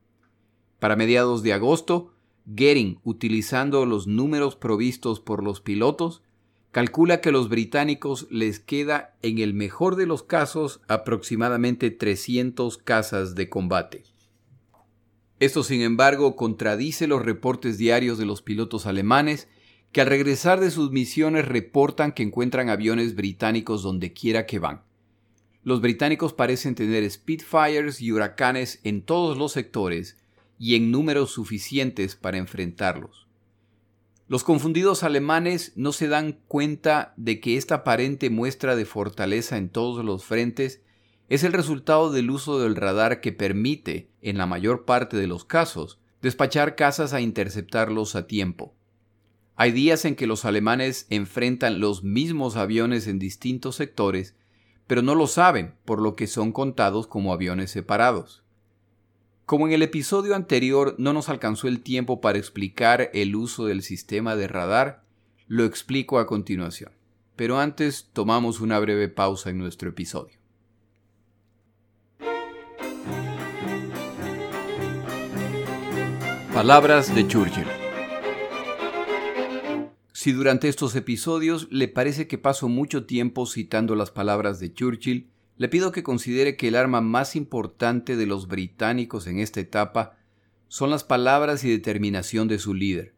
Para 0.80 0.96
mediados 0.96 1.44
de 1.44 1.52
agosto, 1.52 2.12
Goering, 2.44 2.98
utilizando 3.04 3.86
los 3.86 4.08
números 4.08 4.56
provistos 4.56 5.20
por 5.20 5.44
los 5.44 5.60
pilotos, 5.60 6.24
calcula 6.72 7.20
que 7.20 7.30
los 7.30 7.48
británicos 7.48 8.26
les 8.32 8.58
queda, 8.58 9.14
en 9.22 9.38
el 9.38 9.54
mejor 9.54 9.94
de 9.94 10.06
los 10.06 10.24
casos, 10.24 10.80
aproximadamente 10.88 11.92
300 11.92 12.78
casas 12.78 13.36
de 13.36 13.48
combate. 13.48 14.02
Esto, 15.38 15.62
sin 15.62 15.82
embargo, 15.82 16.34
contradice 16.34 17.06
los 17.06 17.24
reportes 17.24 17.78
diarios 17.78 18.18
de 18.18 18.26
los 18.26 18.42
pilotos 18.42 18.86
alemanes, 18.86 19.46
que 19.92 20.00
al 20.00 20.08
regresar 20.08 20.58
de 20.58 20.72
sus 20.72 20.90
misiones 20.90 21.46
reportan 21.46 22.10
que 22.10 22.24
encuentran 22.24 22.70
aviones 22.70 23.14
británicos 23.14 23.84
donde 23.84 24.12
quiera 24.12 24.46
que 24.46 24.58
van. 24.58 24.85
Los 25.66 25.80
británicos 25.80 26.32
parecen 26.32 26.76
tener 26.76 27.10
Spitfires 27.10 28.00
y 28.00 28.12
huracanes 28.12 28.78
en 28.84 29.02
todos 29.02 29.36
los 29.36 29.50
sectores 29.50 30.16
y 30.60 30.76
en 30.76 30.92
números 30.92 31.32
suficientes 31.32 32.14
para 32.14 32.38
enfrentarlos. 32.38 33.26
Los 34.28 34.44
confundidos 34.44 35.02
alemanes 35.02 35.72
no 35.74 35.90
se 35.90 36.06
dan 36.06 36.38
cuenta 36.46 37.14
de 37.16 37.40
que 37.40 37.56
esta 37.56 37.74
aparente 37.74 38.30
muestra 38.30 38.76
de 38.76 38.84
fortaleza 38.84 39.56
en 39.56 39.68
todos 39.68 40.04
los 40.04 40.24
frentes 40.24 40.82
es 41.28 41.42
el 41.42 41.52
resultado 41.52 42.12
del 42.12 42.30
uso 42.30 42.60
del 42.60 42.76
radar 42.76 43.20
que 43.20 43.32
permite, 43.32 44.08
en 44.22 44.38
la 44.38 44.46
mayor 44.46 44.84
parte 44.84 45.16
de 45.16 45.26
los 45.26 45.44
casos, 45.44 45.98
despachar 46.22 46.76
cazas 46.76 47.12
a 47.12 47.20
interceptarlos 47.20 48.14
a 48.14 48.28
tiempo. 48.28 48.72
Hay 49.56 49.72
días 49.72 50.04
en 50.04 50.14
que 50.14 50.28
los 50.28 50.44
alemanes 50.44 51.08
enfrentan 51.10 51.80
los 51.80 52.04
mismos 52.04 52.54
aviones 52.54 53.08
en 53.08 53.18
distintos 53.18 53.74
sectores 53.74 54.36
pero 54.86 55.02
no 55.02 55.14
lo 55.14 55.26
saben, 55.26 55.74
por 55.84 56.00
lo 56.00 56.14
que 56.14 56.26
son 56.26 56.52
contados 56.52 57.06
como 57.06 57.32
aviones 57.32 57.70
separados. 57.70 58.42
Como 59.44 59.66
en 59.66 59.72
el 59.72 59.82
episodio 59.82 60.34
anterior 60.34 60.94
no 60.98 61.12
nos 61.12 61.28
alcanzó 61.28 61.68
el 61.68 61.80
tiempo 61.80 62.20
para 62.20 62.38
explicar 62.38 63.10
el 63.12 63.36
uso 63.36 63.66
del 63.66 63.82
sistema 63.82 64.34
de 64.36 64.48
radar, 64.48 65.04
lo 65.46 65.64
explico 65.64 66.18
a 66.18 66.26
continuación. 66.26 66.92
Pero 67.36 67.58
antes 67.58 68.10
tomamos 68.12 68.60
una 68.60 68.78
breve 68.80 69.08
pausa 69.08 69.50
en 69.50 69.58
nuestro 69.58 69.90
episodio. 69.90 70.38
Palabras 76.52 77.14
de 77.14 77.28
Churchill. 77.28 77.75
Si 80.26 80.32
durante 80.32 80.66
estos 80.66 80.96
episodios 80.96 81.68
le 81.70 81.86
parece 81.86 82.26
que 82.26 82.36
paso 82.36 82.68
mucho 82.68 83.06
tiempo 83.06 83.46
citando 83.46 83.94
las 83.94 84.10
palabras 84.10 84.58
de 84.58 84.74
Churchill, 84.74 85.30
le 85.56 85.68
pido 85.68 85.92
que 85.92 86.02
considere 86.02 86.56
que 86.56 86.66
el 86.66 86.74
arma 86.74 87.00
más 87.00 87.36
importante 87.36 88.16
de 88.16 88.26
los 88.26 88.48
británicos 88.48 89.28
en 89.28 89.38
esta 89.38 89.60
etapa 89.60 90.18
son 90.66 90.90
las 90.90 91.04
palabras 91.04 91.62
y 91.62 91.70
determinación 91.70 92.48
de 92.48 92.58
su 92.58 92.74
líder. 92.74 93.14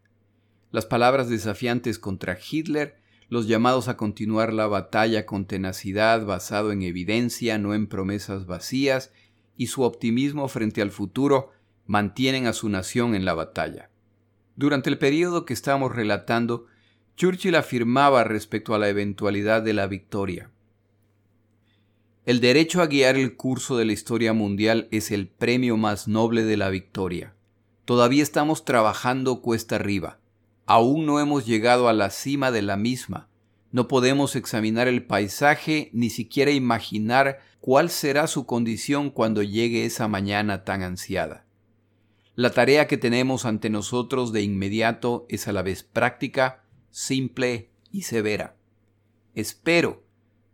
Las 0.70 0.84
palabras 0.84 1.30
desafiantes 1.30 1.98
contra 1.98 2.38
Hitler, 2.38 3.00
los 3.30 3.48
llamados 3.48 3.88
a 3.88 3.96
continuar 3.96 4.52
la 4.52 4.66
batalla 4.66 5.24
con 5.24 5.46
tenacidad 5.46 6.26
basado 6.26 6.72
en 6.72 6.82
evidencia, 6.82 7.56
no 7.56 7.72
en 7.72 7.86
promesas 7.86 8.44
vacías, 8.44 9.12
y 9.56 9.68
su 9.68 9.80
optimismo 9.80 10.46
frente 10.48 10.82
al 10.82 10.90
futuro 10.90 11.52
mantienen 11.86 12.46
a 12.46 12.52
su 12.52 12.68
nación 12.68 13.14
en 13.14 13.24
la 13.24 13.32
batalla. 13.32 13.88
Durante 14.56 14.90
el 14.90 14.98
periodo 14.98 15.46
que 15.46 15.54
estamos 15.54 15.96
relatando, 15.96 16.66
Churchill 17.18 17.56
afirmaba 17.56 18.22
respecto 18.22 18.76
a 18.76 18.78
la 18.78 18.88
eventualidad 18.88 19.60
de 19.60 19.74
la 19.74 19.88
victoria. 19.88 20.52
El 22.24 22.38
derecho 22.38 22.80
a 22.80 22.86
guiar 22.86 23.16
el 23.16 23.34
curso 23.34 23.76
de 23.76 23.84
la 23.84 23.92
historia 23.92 24.32
mundial 24.32 24.86
es 24.92 25.10
el 25.10 25.26
premio 25.26 25.76
más 25.76 26.06
noble 26.06 26.44
de 26.44 26.56
la 26.56 26.70
victoria. 26.70 27.34
Todavía 27.86 28.22
estamos 28.22 28.64
trabajando 28.64 29.42
cuesta 29.42 29.74
arriba. 29.74 30.20
Aún 30.64 31.06
no 31.06 31.18
hemos 31.18 31.44
llegado 31.44 31.88
a 31.88 31.92
la 31.92 32.10
cima 32.10 32.52
de 32.52 32.62
la 32.62 32.76
misma. 32.76 33.28
No 33.72 33.88
podemos 33.88 34.36
examinar 34.36 34.86
el 34.86 35.04
paisaje 35.04 35.90
ni 35.92 36.10
siquiera 36.10 36.52
imaginar 36.52 37.40
cuál 37.58 37.90
será 37.90 38.28
su 38.28 38.46
condición 38.46 39.10
cuando 39.10 39.42
llegue 39.42 39.84
esa 39.84 40.06
mañana 40.06 40.62
tan 40.62 40.84
ansiada. 40.84 41.44
La 42.36 42.50
tarea 42.50 42.86
que 42.86 42.96
tenemos 42.96 43.44
ante 43.44 43.70
nosotros 43.70 44.32
de 44.32 44.42
inmediato 44.42 45.26
es 45.28 45.48
a 45.48 45.52
la 45.52 45.62
vez 45.62 45.82
práctica, 45.82 46.62
simple 46.90 47.70
y 47.92 48.02
severa. 48.02 48.56
Espero, 49.34 50.04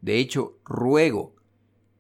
de 0.01 0.19
hecho 0.19 0.59
ruego, 0.65 1.35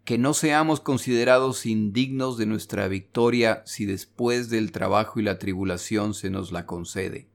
que 0.05 0.19
no 0.19 0.35
seamos 0.35 0.81
considerados 0.81 1.65
indignos 1.65 2.37
de 2.37 2.47
nuestra 2.47 2.89
victoria 2.89 3.63
si 3.65 3.87
después 3.87 4.51
del 4.51 4.71
trabajo 4.71 5.19
y 5.19 5.23
la 5.23 5.39
tribulación 5.39 6.13
se 6.13 6.29
nos 6.29 6.53
la 6.53 6.67
concede. 6.67 7.29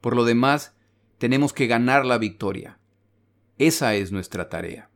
Por 0.00 0.14
lo 0.14 0.24
demás, 0.24 0.76
tenemos 1.18 1.52
que 1.52 1.66
ganar 1.66 2.06
la 2.06 2.18
victoria. 2.18 2.78
Esa 3.58 3.94
es 3.94 4.12
nuestra 4.12 4.48
tarea. 4.48 4.91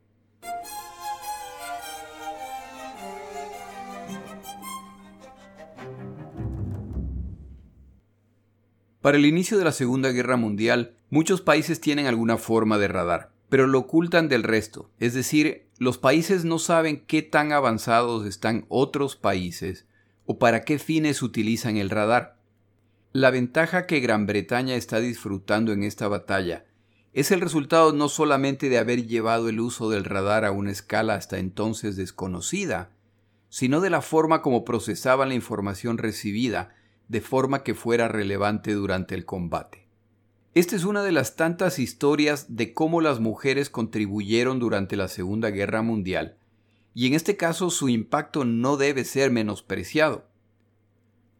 Para 9.07 9.19
el 9.19 9.27
inicio 9.27 9.57
de 9.57 9.63
la 9.63 9.71
Segunda 9.71 10.11
Guerra 10.11 10.37
Mundial, 10.37 10.97
muchos 11.11 11.41
países 11.41 11.81
tienen 11.81 12.07
alguna 12.07 12.39
forma 12.39 12.77
de 12.77 12.89
radar, 12.89 13.31
pero 13.49 13.69
lo 13.69 13.79
ocultan 13.79 14.29
del 14.29 14.43
resto, 14.43 14.91
es 14.99 15.15
decir, 15.15 15.69
los 15.79 15.97
países 15.97 16.45
no 16.45 16.59
saben 16.59 17.05
qué 17.07 17.23
tan 17.23 17.53
avanzados 17.53 18.27
están 18.27 18.67
otros 18.69 19.15
países 19.15 19.87
o 20.25 20.41
para 20.41 20.65
qué 20.65 20.81
fines 20.81 21.23
utilizan 21.23 21.77
el 21.77 21.89
radar. 21.89 22.41
La 23.13 23.31
ventaja 23.31 23.87
que 23.87 24.01
Gran 24.01 24.27
Bretaña 24.27 24.75
está 24.75 24.99
disfrutando 24.99 25.73
en 25.73 25.85
esta 25.85 26.09
batalla 26.09 26.65
es 27.13 27.31
el 27.31 27.41
resultado 27.41 27.93
no 27.93 28.09
solamente 28.09 28.69
de 28.69 28.79
haber 28.79 29.07
llevado 29.07 29.49
el 29.49 29.61
uso 29.61 29.89
del 29.89 30.03
radar 30.03 30.45
a 30.45 30.51
una 30.51 30.73
escala 30.73 31.15
hasta 31.15 31.39
entonces 31.39 31.95
desconocida, 31.95 32.91
sino 33.51 33.81
de 33.81 33.91
la 33.91 34.03
forma 34.03 34.43
como 34.43 34.65
procesaban 34.65 35.29
la 35.29 35.37
información 35.37 35.97
recibida 35.97 36.75
de 37.09 37.21
forma 37.21 37.63
que 37.63 37.75
fuera 37.75 38.09
relevante 38.09 38.73
durante 38.73 39.15
el 39.15 39.25
combate. 39.25 39.87
Esta 40.55 40.75
es 40.75 40.85
una 40.85 41.03
de 41.03 41.13
las 41.13 41.37
tantas 41.37 41.79
historias 41.79 42.57
de 42.57 42.73
cómo 42.73 43.01
las 43.01 43.21
mujeres 43.21 43.69
contribuyeron 43.69 44.59
durante 44.59 44.97
la 44.97 45.09
Segunda 45.09 45.51
Guerra 45.51 45.83
Mundial, 45.83 46.39
y 46.95 47.07
en 47.07 47.13
este 47.13 47.37
caso 47.37 47.69
su 47.69 47.91
impacto 47.91 48.45
no 48.47 48.79
debe 48.79 49.05
ser 49.05 49.31
menospreciado. 49.31 50.31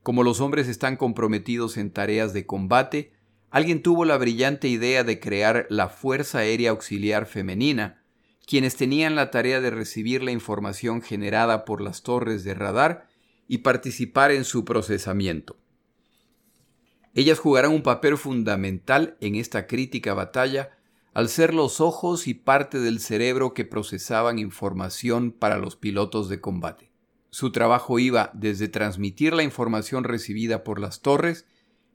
Como 0.03 0.23
los 0.23 0.41
hombres 0.41 0.69
están 0.69 0.97
comprometidos 0.97 1.79
en 1.79 1.91
tareas 1.91 2.33
de 2.35 2.45
combate, 2.45 3.13
alguien 3.51 3.83
tuvo 3.83 4.05
la 4.05 4.19
brillante 4.19 4.69
idea 4.69 5.03
de 5.03 5.19
crear 5.19 5.67
la 5.71 5.89
Fuerza 5.89 6.41
Aérea 6.41 6.71
Auxiliar 6.71 7.25
Femenina, 7.25 8.03
quienes 8.47 8.77
tenían 8.77 9.17
la 9.17 9.31
tarea 9.31 9.61
de 9.61 9.71
recibir 9.71 10.23
la 10.23 10.31
información 10.31 11.03
generada 11.03 11.65
por 11.65 11.81
las 11.81 12.03
torres 12.03 12.45
de 12.45 12.55
radar 12.55 13.09
y 13.49 13.59
participar 13.59 14.31
en 14.31 14.45
su 14.45 14.65
procesamiento. 14.65 15.57
Ellas 17.15 17.39
jugarán 17.39 17.73
un 17.73 17.83
papel 17.83 18.19
fundamental 18.19 19.17
en 19.21 19.37
esta 19.37 19.67
crítica 19.67 20.13
batalla 20.13 20.77
al 21.15 21.31
ser 21.31 21.55
los 21.55 21.81
ojos 21.81 22.29
y 22.29 22.35
parte 22.35 22.79
del 22.79 23.01
cerebro 23.01 23.55
que 23.55 23.65
procesaban 23.65 24.39
información 24.39 25.33
para 25.33 25.57
los 25.57 25.75
pilotos 25.75 26.29
de 26.29 26.43
combate. 26.43 26.91
Su 27.31 27.53
trabajo 27.53 27.99
iba 27.99 28.31
desde 28.35 28.69
transmitir 28.69 29.33
la 29.33 29.43
información 29.43 30.05
recibida 30.05 30.63
por 30.63 30.79
las 30.79 31.01
torres 31.01 31.47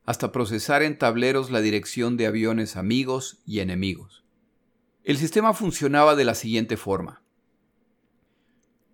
hasta 0.06 0.32
procesar 0.32 0.82
en 0.82 0.98
tableros 0.98 1.52
la 1.52 1.62
dirección 1.62 2.18
de 2.18 2.26
aviones 2.26 2.76
amigos 2.76 3.42
y 3.46 3.60
enemigos. 3.60 4.24
El 5.04 5.18
sistema 5.18 5.54
funcionaba 5.54 6.16
de 6.16 6.26
la 6.26 6.36
siguiente 6.36 6.78
forma. 6.78 7.21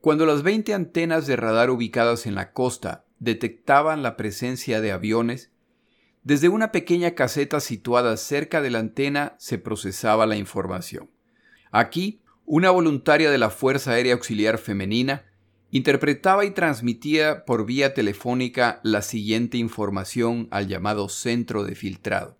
Cuando 0.07 0.25
las 0.25 0.41
20 0.41 0.73
antenas 0.73 1.27
de 1.27 1.35
radar 1.35 1.69
ubicadas 1.69 2.27
en 2.27 2.35
la 2.35 2.53
costa 2.53 3.03
detectaban 3.19 4.03
la 4.03 4.15
presencia 4.15 4.79
de 4.79 4.93
aviones, 4.93 5.51
desde 6.23 6.47
una 6.47 6.71
pequeña 6.71 7.11
caseta 7.11 7.59
situada 7.59 8.15
cerca 8.15 8.61
de 8.61 8.69
la 8.69 8.79
antena 8.79 9.35
se 9.37 9.57
procesaba 9.57 10.25
la 10.25 10.37
información. 10.37 11.09
Aquí, 11.71 12.21
una 12.45 12.69
voluntaria 12.71 13.29
de 13.29 13.37
la 13.37 13.49
Fuerza 13.49 13.91
Aérea 13.91 14.13
Auxiliar 14.13 14.59
Femenina 14.59 15.25
interpretaba 15.71 16.45
y 16.45 16.51
transmitía 16.51 17.43
por 17.43 17.65
vía 17.65 17.93
telefónica 17.93 18.79
la 18.83 19.01
siguiente 19.01 19.57
información 19.57 20.47
al 20.51 20.69
llamado 20.69 21.09
centro 21.09 21.65
de 21.65 21.75
filtrado. 21.75 22.37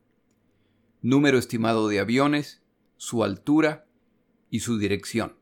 Número 1.02 1.38
estimado 1.38 1.89
de 1.89 2.00
aviones, 2.00 2.62
su 2.96 3.26
altura 3.26 3.86
y 4.50 4.62
su 4.62 4.78
dirección. 4.78 5.36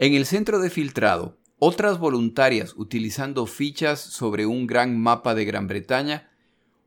En 0.00 0.14
el 0.14 0.26
centro 0.26 0.60
de 0.60 0.70
filtrado, 0.70 1.38
otras 1.58 1.98
voluntarias 1.98 2.72
utilizando 2.76 3.46
fichas 3.46 3.98
sobre 3.98 4.46
un 4.46 4.68
gran 4.68 4.96
mapa 4.96 5.34
de 5.34 5.44
Gran 5.44 5.66
Bretaña 5.66 6.30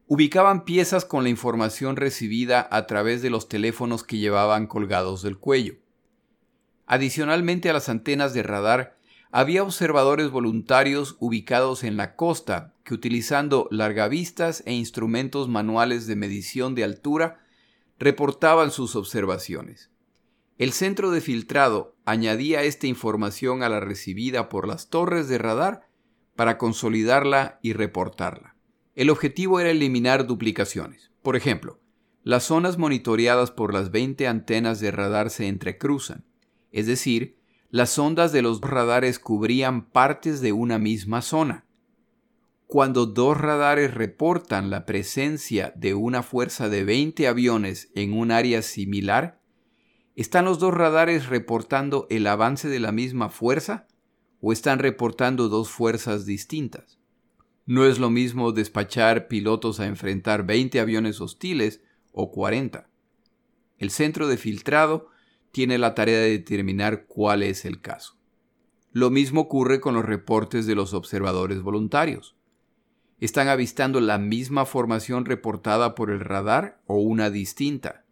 ubicaban 0.08 0.64
piezas 0.64 1.04
con 1.04 1.24
la 1.24 1.30
información 1.30 1.98
recibida 1.98 2.66
a 2.72 2.88
través 2.88 3.22
de 3.22 3.30
los 3.30 3.50
teléfonos 3.50 4.06
que 4.06 4.18
llevaban 4.18 4.66
colgados 4.66 5.24
del 5.24 5.38
cuello. 5.38 5.74
Adicionalmente 6.86 7.70
a 7.70 7.74
las 7.74 7.90
antenas 7.90 8.34
de 8.34 8.44
radar, 8.44 8.98
había 9.30 9.64
observadores 9.64 10.30
voluntarios 10.30 11.18
ubicados 11.20 11.84
en 11.84 11.98
la 11.98 12.16
costa 12.16 12.74
que 12.86 12.94
utilizando 12.94 13.68
largavistas 13.72 14.64
e 14.66 14.72
instrumentos 14.72 15.50
manuales 15.50 16.08
de 16.08 16.16
medición 16.16 16.76
de 16.76 16.86
altura 16.86 17.42
reportaban 18.00 18.72
sus 18.72 18.96
observaciones. 18.96 19.91
El 20.62 20.74
centro 20.74 21.10
de 21.10 21.22
filtrado 21.22 21.96
añadía 22.06 22.62
esta 22.62 22.86
información 22.86 23.64
a 23.64 23.70
la 23.70 23.80
recibida 23.80 24.48
por 24.48 24.68
las 24.68 24.92
torres 24.92 25.28
de 25.28 25.40
radar 25.40 25.90
para 26.36 26.60
consolidarla 26.60 27.58
y 27.64 27.74
reportarla. 27.74 28.56
El 28.94 29.10
objetivo 29.10 29.60
era 29.60 29.72
eliminar 29.72 30.28
duplicaciones. 30.28 31.10
Por 31.24 31.36
ejemplo, 31.36 31.80
las 32.22 32.44
zonas 32.44 32.78
monitoreadas 32.78 33.50
por 33.50 33.74
las 33.74 33.90
20 33.90 34.28
antenas 34.28 34.80
de 34.80 34.92
radar 34.92 35.32
se 35.32 35.48
entrecruzan, 35.48 36.26
es 36.72 36.86
decir, 36.86 37.40
las 37.72 37.98
ondas 37.98 38.32
de 38.32 38.44
los 38.44 38.62
radares 38.62 39.18
cubrían 39.18 39.90
partes 39.90 40.42
de 40.42 40.52
una 40.52 40.78
misma 40.78 41.24
zona. 41.24 41.66
Cuando 42.68 43.08
dos 43.08 43.36
radares 43.36 43.96
reportan 43.96 44.70
la 44.70 44.86
presencia 44.86 45.74
de 45.76 45.96
una 45.96 46.22
fuerza 46.22 46.70
de 46.70 46.84
20 46.84 47.28
aviones 47.28 47.90
en 47.96 48.14
un 48.14 48.30
área 48.30 48.62
similar, 48.62 49.41
¿Están 50.16 50.44
los 50.44 50.60
dos 50.60 50.74
radares 50.74 51.28
reportando 51.28 52.06
el 52.10 52.28
avance 52.28 52.68
de 52.68 52.80
la 52.80 52.92
misma 52.92 53.30
fuerza 53.30 53.88
o 54.42 54.52
están 54.52 54.80
reportando 54.80 55.48
dos 55.48 55.70
fuerzas 55.70 56.26
distintas? 56.26 57.00
No 57.66 57.86
es 57.86 57.98
lo 57.98 58.10
mismo 58.10 58.52
despachar 58.52 59.30
pilotos 59.30 59.80
a 59.80 59.86
enfrentar 59.86 60.46
20 60.46 60.82
aviones 60.82 61.22
hostiles 61.22 61.82
o 62.12 62.30
40. 62.30 62.90
El 63.78 63.90
centro 63.90 64.28
de 64.28 64.36
filtrado 64.36 65.08
tiene 65.52 65.78
la 65.78 65.96
tarea 65.96 66.20
de 66.20 66.32
determinar 66.32 67.06
cuál 67.06 67.42
es 67.42 67.64
el 67.64 67.80
caso. 67.80 68.18
Lo 68.92 69.10
mismo 69.10 69.42
ocurre 69.42 69.80
con 69.80 69.94
los 69.94 70.04
reportes 70.04 70.66
de 70.66 70.76
los 70.76 70.94
observadores 70.94 71.62
voluntarios. 71.62 72.36
¿Están 73.22 73.48
avistando 73.48 74.02
la 74.02 74.18
misma 74.18 74.66
formación 74.66 75.24
reportada 75.24 75.96
por 75.96 76.10
el 76.10 76.20
radar 76.20 76.82
o 76.86 76.96
una 76.96 77.30
distinta? 77.30 78.04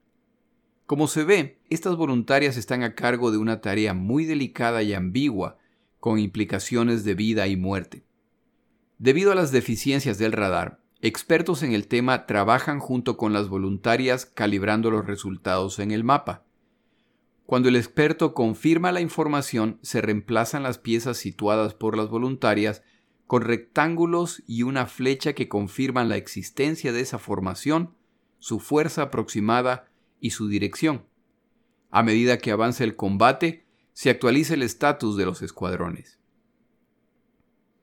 Como 0.90 1.08
se 1.08 1.24
ve, 1.24 1.62
estas 1.70 1.98
voluntarias 1.98 2.58
están 2.58 2.82
a 2.82 2.96
cargo 2.96 3.30
de 3.30 3.38
una 3.38 3.62
tarea 3.62 3.94
muy 3.94 4.26
delicada 4.26 4.82
y 4.82 4.96
ambigua, 4.96 5.60
con 6.00 6.18
implicaciones 6.18 7.04
de 7.04 7.14
vida 7.14 7.46
y 7.46 7.56
muerte. 7.56 8.08
Debido 8.98 9.32
a 9.32 9.36
las 9.36 9.52
deficiencias 9.52 10.18
del 10.18 10.32
radar, 10.32 10.82
expertos 11.00 11.62
en 11.62 11.74
el 11.74 11.88
tema 11.88 12.26
trabajan 12.26 12.80
junto 12.80 13.18
con 13.18 13.34
las 13.34 13.50
voluntarias 13.50 14.26
calibrando 14.26 14.90
los 14.90 15.06
resultados 15.06 15.78
en 15.78 15.92
el 15.92 16.04
mapa. 16.04 16.44
Cuando 17.46 17.70
el 17.70 17.76
experto 17.76 18.34
confirma 18.34 18.92
la 18.92 19.02
información, 19.02 19.78
se 19.84 20.02
reemplazan 20.02 20.64
las 20.64 20.80
piezas 20.80 21.18
situadas 21.18 21.76
por 21.76 21.96
las 21.96 22.10
voluntarias 22.10 22.82
con 23.28 23.44
rectángulos 23.44 24.42
y 24.48 24.64
una 24.64 24.88
flecha 24.88 25.34
que 25.34 25.50
confirman 25.50 26.10
la 26.10 26.18
existencia 26.18 26.92
de 26.92 27.02
esa 27.02 27.20
formación, 27.20 27.94
su 28.40 28.60
fuerza 28.60 29.04
aproximada 29.04 29.89
y 30.20 30.32
su 30.32 30.48
dirección. 30.48 31.06
A 31.90 32.04
medida 32.04 32.38
que 32.38 32.52
avanza 32.52 32.84
el 32.84 32.96
combate, 32.96 33.66
se 33.94 34.10
actualiza 34.10 34.54
el 34.54 34.64
estatus 34.64 35.18
de 35.18 35.26
los 35.26 35.42
escuadrones. 35.42 36.20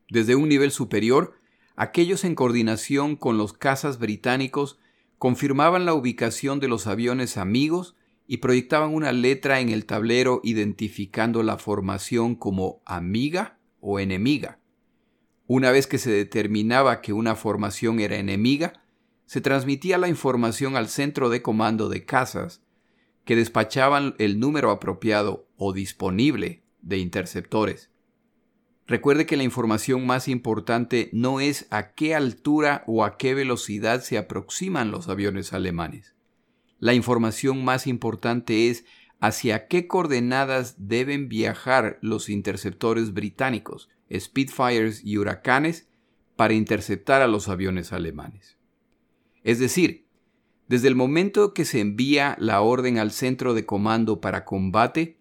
Desde 0.08 0.36
un 0.36 0.48
nivel 0.48 0.70
superior, 0.70 1.34
aquellos 1.74 2.24
en 2.24 2.34
coordinación 2.34 3.16
con 3.16 3.38
los 3.38 3.52
cazas 3.52 3.98
británicos 3.98 4.78
confirmaban 5.18 5.84
la 5.84 5.94
ubicación 5.94 6.60
de 6.60 6.68
los 6.68 6.86
aviones 6.86 7.36
amigos 7.36 7.96
y 8.26 8.38
proyectaban 8.38 8.94
una 8.94 9.12
letra 9.12 9.60
en 9.60 9.68
el 9.68 9.86
tablero 9.86 10.40
identificando 10.42 11.42
la 11.42 11.58
formación 11.58 12.34
como 12.34 12.82
amiga 12.84 13.58
o 13.80 14.00
enemiga. 14.00 14.58
Una 15.46 15.70
vez 15.70 15.86
que 15.86 15.98
se 15.98 16.10
determinaba 16.10 17.00
que 17.00 17.12
una 17.12 17.36
formación 17.36 18.00
era 18.00 18.16
enemiga, 18.16 18.82
se 19.26 19.40
transmitía 19.40 19.98
la 19.98 20.08
información 20.08 20.76
al 20.76 20.88
centro 20.88 21.28
de 21.28 21.42
comando 21.42 21.88
de 21.88 22.04
casas, 22.04 22.62
que 23.24 23.36
despachaban 23.36 24.14
el 24.18 24.38
número 24.38 24.70
apropiado 24.70 25.48
o 25.56 25.72
disponible 25.72 26.62
de 26.80 26.98
interceptores. 26.98 27.90
Recuerde 28.86 29.26
que 29.26 29.36
la 29.36 29.42
información 29.42 30.06
más 30.06 30.28
importante 30.28 31.10
no 31.12 31.40
es 31.40 31.66
a 31.70 31.92
qué 31.92 32.14
altura 32.14 32.84
o 32.86 33.04
a 33.04 33.18
qué 33.18 33.34
velocidad 33.34 34.00
se 34.00 34.16
aproximan 34.16 34.92
los 34.92 35.08
aviones 35.08 35.52
alemanes. 35.52 36.14
La 36.78 36.94
información 36.94 37.64
más 37.64 37.88
importante 37.88 38.70
es 38.70 38.84
hacia 39.18 39.66
qué 39.66 39.88
coordenadas 39.88 40.76
deben 40.78 41.28
viajar 41.28 41.98
los 42.00 42.28
interceptores 42.28 43.12
británicos, 43.12 43.88
Spitfires 44.16 45.04
y 45.04 45.18
huracanes, 45.18 45.88
para 46.36 46.54
interceptar 46.54 47.22
a 47.22 47.26
los 47.26 47.48
aviones 47.48 47.92
alemanes. 47.92 48.55
Es 49.46 49.60
decir, 49.60 50.08
desde 50.66 50.88
el 50.88 50.96
momento 50.96 51.54
que 51.54 51.64
se 51.64 51.78
envía 51.78 52.36
la 52.40 52.62
orden 52.62 52.98
al 52.98 53.12
centro 53.12 53.54
de 53.54 53.64
comando 53.64 54.20
para 54.20 54.44
combate, 54.44 55.20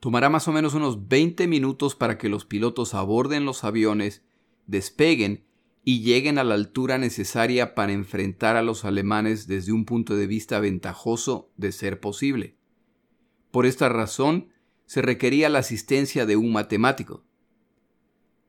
tomará 0.00 0.28
más 0.28 0.48
o 0.48 0.52
menos 0.52 0.74
unos 0.74 1.06
20 1.06 1.46
minutos 1.46 1.94
para 1.94 2.18
que 2.18 2.28
los 2.28 2.44
pilotos 2.44 2.92
aborden 2.92 3.44
los 3.44 3.62
aviones, 3.62 4.24
despeguen 4.66 5.44
y 5.84 6.00
lleguen 6.00 6.38
a 6.38 6.42
la 6.42 6.56
altura 6.56 6.98
necesaria 6.98 7.76
para 7.76 7.92
enfrentar 7.92 8.56
a 8.56 8.62
los 8.62 8.84
alemanes 8.84 9.46
desde 9.46 9.70
un 9.70 9.84
punto 9.84 10.16
de 10.16 10.26
vista 10.26 10.58
ventajoso 10.58 11.52
de 11.56 11.70
ser 11.70 12.00
posible. 12.00 12.56
Por 13.52 13.64
esta 13.64 13.88
razón, 13.88 14.48
se 14.86 15.02
requería 15.02 15.48
la 15.50 15.60
asistencia 15.60 16.26
de 16.26 16.34
un 16.34 16.50
matemático. 16.50 17.22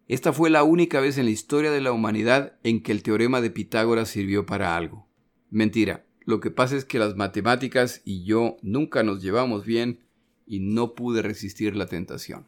Esta 0.07 0.31
fue 0.31 0.49
la 0.49 0.63
única 0.63 1.01
vez 1.01 1.17
en 1.17 1.25
la 1.25 1.31
historia 1.31 1.71
de 1.71 1.81
la 1.81 1.91
humanidad 1.91 2.57
en 2.63 2.81
que 2.81 2.93
el 2.93 3.03
teorema 3.03 3.41
de 3.41 3.49
Pitágoras 3.49 4.09
sirvió 4.09 4.45
para 4.45 4.77
algo. 4.77 5.07
Mentira. 5.49 6.05
Lo 6.23 6.41
que 6.41 6.51
pasa 6.51 6.75
es 6.75 6.83
que 6.83 6.99
las 6.99 7.15
matemáticas 7.15 8.01
y 8.03 8.25
yo 8.25 8.57
nunca 8.61 9.01
nos 9.01 9.21
llevamos 9.21 9.65
bien 9.65 9.99
y 10.45 10.59
no 10.59 10.93
pude 10.93 11.21
resistir 11.21 11.75
la 11.75 11.87
tentación. 11.87 12.47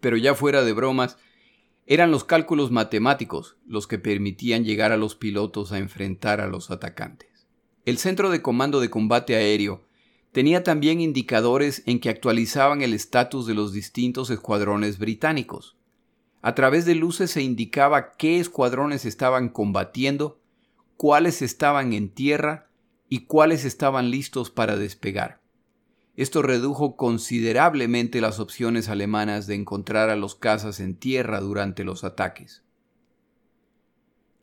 Pero 0.00 0.16
ya 0.16 0.34
fuera 0.34 0.62
de 0.62 0.72
bromas, 0.72 1.18
eran 1.86 2.10
los 2.10 2.24
cálculos 2.24 2.70
matemáticos 2.70 3.56
los 3.66 3.86
que 3.86 3.98
permitían 3.98 4.64
llegar 4.64 4.92
a 4.92 4.96
los 4.96 5.14
pilotos 5.14 5.72
a 5.72 5.78
enfrentar 5.78 6.40
a 6.40 6.48
los 6.48 6.70
atacantes. 6.70 7.46
El 7.84 7.98
Centro 7.98 8.30
de 8.30 8.42
Comando 8.42 8.80
de 8.80 8.90
Combate 8.90 9.36
Aéreo 9.36 9.84
tenía 10.32 10.64
también 10.64 11.00
indicadores 11.00 11.82
en 11.86 12.00
que 12.00 12.08
actualizaban 12.08 12.82
el 12.82 12.92
estatus 12.92 13.46
de 13.46 13.54
los 13.54 13.72
distintos 13.72 14.30
escuadrones 14.30 14.98
británicos. 14.98 15.75
A 16.42 16.54
través 16.54 16.84
de 16.84 16.94
luces 16.94 17.30
se 17.30 17.42
indicaba 17.42 18.12
qué 18.12 18.38
escuadrones 18.38 19.04
estaban 19.04 19.48
combatiendo, 19.48 20.40
cuáles 20.96 21.42
estaban 21.42 21.92
en 21.92 22.08
tierra 22.08 22.68
y 23.08 23.26
cuáles 23.26 23.64
estaban 23.64 24.10
listos 24.10 24.50
para 24.50 24.76
despegar. 24.76 25.40
Esto 26.16 26.40
redujo 26.40 26.96
considerablemente 26.96 28.20
las 28.20 28.40
opciones 28.40 28.88
alemanas 28.88 29.46
de 29.46 29.54
encontrar 29.54 30.08
a 30.08 30.16
los 30.16 30.34
cazas 30.34 30.80
en 30.80 30.96
tierra 30.96 31.40
durante 31.40 31.84
los 31.84 32.04
ataques. 32.04 32.62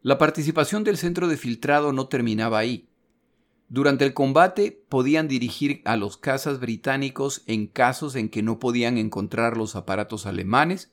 La 0.04 0.18
participación 0.18 0.84
del 0.84 0.98
centro 0.98 1.28
de 1.28 1.38
filtrado 1.38 1.94
no 1.94 2.08
terminaba 2.08 2.60
ahí. 2.60 2.90
Durante 3.70 4.06
el 4.06 4.14
combate 4.14 4.84
podían 4.88 5.28
dirigir 5.28 5.82
a 5.86 5.98
los 5.98 6.18
cazas 6.18 6.60
británicos 6.60 7.42
en 7.48 7.66
casos 7.66 8.16
en 8.16 8.30
que 8.30 8.44
no 8.44 8.60
podían 8.60 8.98
encontrar 9.00 9.58
los 9.58 9.76
aparatos 9.76 10.28
alemanes 10.28 10.92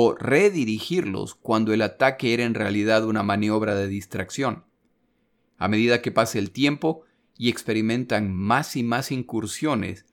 o 0.00 0.14
redirigirlos 0.14 1.34
cuando 1.34 1.74
el 1.74 1.82
ataque 1.82 2.32
era 2.32 2.44
en 2.44 2.54
realidad 2.54 3.04
una 3.04 3.24
maniobra 3.24 3.74
de 3.74 3.88
distracción. 3.88 4.62
A 5.56 5.66
medida 5.66 6.02
que 6.02 6.12
pase 6.12 6.38
el 6.38 6.52
tiempo, 6.52 7.02
y 7.36 7.48
experimentan 7.48 8.32
más 8.32 8.76
y 8.76 8.84
más 8.84 9.10
incursiones, 9.10 10.06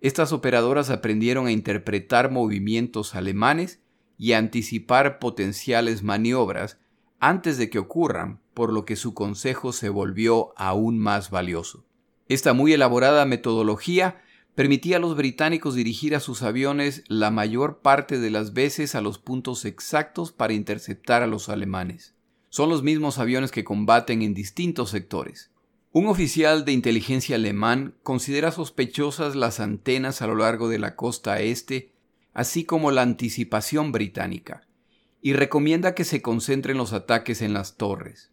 estas 0.00 0.30
operadoras 0.32 0.88
aprendieron 0.88 1.48
a 1.48 1.50
interpretar 1.50 2.30
movimientos 2.30 3.16
alemanes 3.16 3.80
y 4.18 4.34
a 4.34 4.38
anticipar 4.38 5.18
potenciales 5.18 6.04
maniobras 6.04 6.78
antes 7.18 7.58
de 7.58 7.70
que 7.70 7.80
ocurran, 7.80 8.40
por 8.54 8.72
lo 8.72 8.84
que 8.84 8.94
su 8.94 9.14
consejo 9.14 9.72
se 9.72 9.88
volvió 9.88 10.52
aún 10.56 10.96
más 10.96 11.30
valioso. 11.30 11.84
Esta 12.28 12.52
muy 12.52 12.72
elaborada 12.72 13.26
metodología 13.26 14.22
permitía 14.54 14.98
a 14.98 15.00
los 15.00 15.16
británicos 15.16 15.74
dirigir 15.74 16.14
a 16.14 16.20
sus 16.20 16.42
aviones 16.42 17.02
la 17.08 17.30
mayor 17.30 17.78
parte 17.78 18.18
de 18.18 18.30
las 18.30 18.52
veces 18.52 18.94
a 18.94 19.00
los 19.00 19.18
puntos 19.18 19.64
exactos 19.64 20.32
para 20.32 20.52
interceptar 20.52 21.22
a 21.22 21.26
los 21.26 21.48
alemanes. 21.48 22.14
Son 22.50 22.68
los 22.68 22.82
mismos 22.82 23.18
aviones 23.18 23.50
que 23.50 23.64
combaten 23.64 24.22
en 24.22 24.32
distintos 24.32 24.90
sectores. 24.90 25.50
Un 25.90 26.06
oficial 26.06 26.64
de 26.64 26.72
inteligencia 26.72 27.36
alemán 27.36 27.94
considera 28.02 28.52
sospechosas 28.52 29.34
las 29.34 29.60
antenas 29.60 30.22
a 30.22 30.26
lo 30.26 30.36
largo 30.36 30.68
de 30.68 30.78
la 30.78 30.94
costa 30.96 31.40
este, 31.40 31.92
así 32.32 32.64
como 32.64 32.90
la 32.90 33.02
anticipación 33.02 33.92
británica, 33.92 34.66
y 35.20 35.32
recomienda 35.32 35.94
que 35.94 36.04
se 36.04 36.20
concentren 36.20 36.76
los 36.76 36.92
ataques 36.92 37.42
en 37.42 37.54
las 37.54 37.76
torres. 37.76 38.30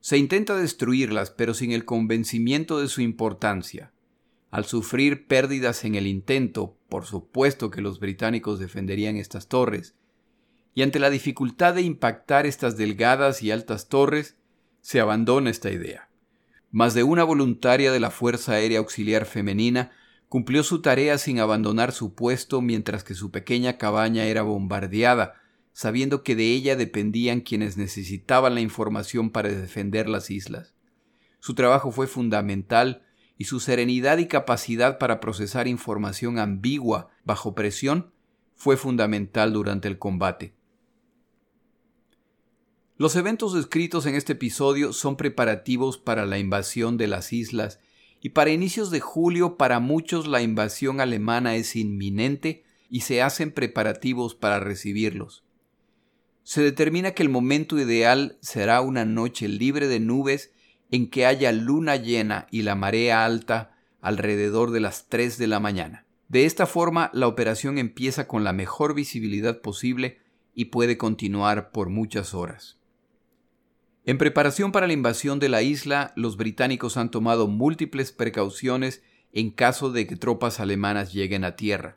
Se 0.00 0.18
intenta 0.18 0.56
destruirlas, 0.56 1.30
pero 1.30 1.54
sin 1.54 1.70
el 1.70 1.84
convencimiento 1.84 2.80
de 2.80 2.88
su 2.88 3.02
importancia. 3.02 3.92
Al 4.52 4.66
sufrir 4.66 5.26
pérdidas 5.26 5.82
en 5.86 5.94
el 5.94 6.06
intento, 6.06 6.76
por 6.90 7.06
supuesto 7.06 7.70
que 7.70 7.80
los 7.80 8.00
británicos 8.00 8.58
defenderían 8.58 9.16
estas 9.16 9.48
torres, 9.48 9.94
y 10.74 10.82
ante 10.82 10.98
la 10.98 11.08
dificultad 11.08 11.74
de 11.74 11.80
impactar 11.80 12.44
estas 12.44 12.76
delgadas 12.76 13.42
y 13.42 13.50
altas 13.50 13.88
torres, 13.88 14.36
se 14.82 15.00
abandona 15.00 15.48
esta 15.48 15.70
idea. 15.70 16.10
Más 16.70 16.92
de 16.92 17.02
una 17.02 17.24
voluntaria 17.24 17.92
de 17.92 18.00
la 18.00 18.10
Fuerza 18.10 18.52
Aérea 18.52 18.80
Auxiliar 18.80 19.24
Femenina 19.24 19.90
cumplió 20.28 20.62
su 20.62 20.82
tarea 20.82 21.16
sin 21.16 21.40
abandonar 21.40 21.92
su 21.92 22.14
puesto 22.14 22.60
mientras 22.60 23.04
que 23.04 23.14
su 23.14 23.30
pequeña 23.30 23.78
cabaña 23.78 24.24
era 24.24 24.42
bombardeada, 24.42 25.32
sabiendo 25.72 26.22
que 26.22 26.36
de 26.36 26.52
ella 26.52 26.76
dependían 26.76 27.40
quienes 27.40 27.78
necesitaban 27.78 28.54
la 28.54 28.60
información 28.60 29.30
para 29.30 29.48
defender 29.48 30.10
las 30.10 30.30
islas. 30.30 30.74
Su 31.40 31.54
trabajo 31.54 31.90
fue 31.90 32.06
fundamental 32.06 33.06
y 33.38 33.44
su 33.44 33.60
serenidad 33.60 34.18
y 34.18 34.26
capacidad 34.26 34.98
para 34.98 35.20
procesar 35.20 35.66
información 35.68 36.38
ambigua 36.38 37.10
bajo 37.24 37.54
presión 37.54 38.12
fue 38.54 38.76
fundamental 38.76 39.52
durante 39.52 39.88
el 39.88 39.98
combate. 39.98 40.54
Los 42.96 43.16
eventos 43.16 43.54
descritos 43.54 44.06
en 44.06 44.14
este 44.14 44.34
episodio 44.34 44.92
son 44.92 45.16
preparativos 45.16 45.98
para 45.98 46.24
la 46.24 46.38
invasión 46.38 46.96
de 46.96 47.08
las 47.08 47.32
islas 47.32 47.80
y 48.20 48.28
para 48.28 48.50
inicios 48.50 48.90
de 48.92 49.00
julio 49.00 49.56
para 49.56 49.80
muchos 49.80 50.28
la 50.28 50.42
invasión 50.42 51.00
alemana 51.00 51.56
es 51.56 51.74
inminente 51.74 52.62
y 52.88 53.00
se 53.00 53.20
hacen 53.20 53.50
preparativos 53.50 54.36
para 54.36 54.60
recibirlos. 54.60 55.42
Se 56.44 56.62
determina 56.62 57.12
que 57.12 57.24
el 57.24 57.28
momento 57.28 57.78
ideal 57.78 58.36
será 58.40 58.80
una 58.80 59.04
noche 59.04 59.48
libre 59.48 59.88
de 59.88 59.98
nubes 59.98 60.52
en 60.92 61.08
que 61.10 61.26
haya 61.26 61.50
luna 61.50 61.96
llena 61.96 62.46
y 62.50 62.62
la 62.62 62.76
marea 62.76 63.24
alta 63.24 63.74
alrededor 64.00 64.70
de 64.70 64.80
las 64.80 65.08
3 65.08 65.38
de 65.38 65.46
la 65.48 65.58
mañana. 65.58 66.06
De 66.28 66.44
esta 66.44 66.66
forma, 66.66 67.10
la 67.14 67.26
operación 67.26 67.78
empieza 67.78 68.28
con 68.28 68.44
la 68.44 68.52
mejor 68.52 68.94
visibilidad 68.94 69.60
posible 69.60 70.20
y 70.54 70.66
puede 70.66 70.98
continuar 70.98 71.72
por 71.72 71.88
muchas 71.88 72.34
horas. 72.34 72.78
En 74.04 74.18
preparación 74.18 74.70
para 74.70 74.86
la 74.86 74.92
invasión 74.92 75.38
de 75.38 75.48
la 75.48 75.62
isla, 75.62 76.12
los 76.14 76.36
británicos 76.36 76.96
han 76.96 77.10
tomado 77.10 77.48
múltiples 77.48 78.12
precauciones 78.12 79.02
en 79.32 79.50
caso 79.50 79.92
de 79.92 80.06
que 80.06 80.16
tropas 80.16 80.60
alemanas 80.60 81.12
lleguen 81.12 81.44
a 81.44 81.56
tierra. 81.56 81.96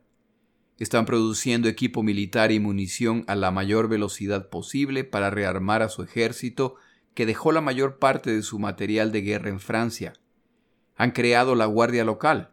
Están 0.77 1.05
produciendo 1.05 1.67
equipo 1.67 2.03
militar 2.03 2.51
y 2.51 2.59
munición 2.59 3.25
a 3.27 3.35
la 3.35 3.51
mayor 3.51 3.89
velocidad 3.89 4.49
posible 4.49 5.03
para 5.03 5.31
rearmar 5.31 5.81
a 5.81 5.89
su 5.89 6.03
ejército, 6.03 6.75
que 7.15 7.25
dejó 7.25 7.51
la 7.51 7.61
mayor 7.61 7.97
parte 7.97 8.29
de 8.29 8.43
su 8.43 8.59
material 8.59 9.11
de 9.11 9.21
guerra 9.21 9.49
en 9.49 9.59
Francia. 9.59 10.13
Han 10.95 11.11
creado 11.11 11.55
la 11.55 11.65
Guardia 11.65 12.03
Local, 12.03 12.51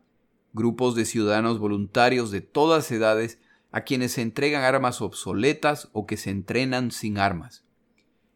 grupos 0.53 0.95
de 0.95 1.05
ciudadanos 1.05 1.59
voluntarios 1.59 2.31
de 2.31 2.41
todas 2.41 2.91
edades 2.91 3.39
a 3.73 3.83
quienes 3.83 4.13
se 4.13 4.23
entregan 4.23 4.63
armas 4.63 5.03
obsoletas 5.03 5.89
o 5.93 6.07
que 6.07 6.17
se 6.17 6.31
entrenan 6.31 6.93
sin 6.93 7.19
armas. 7.19 7.65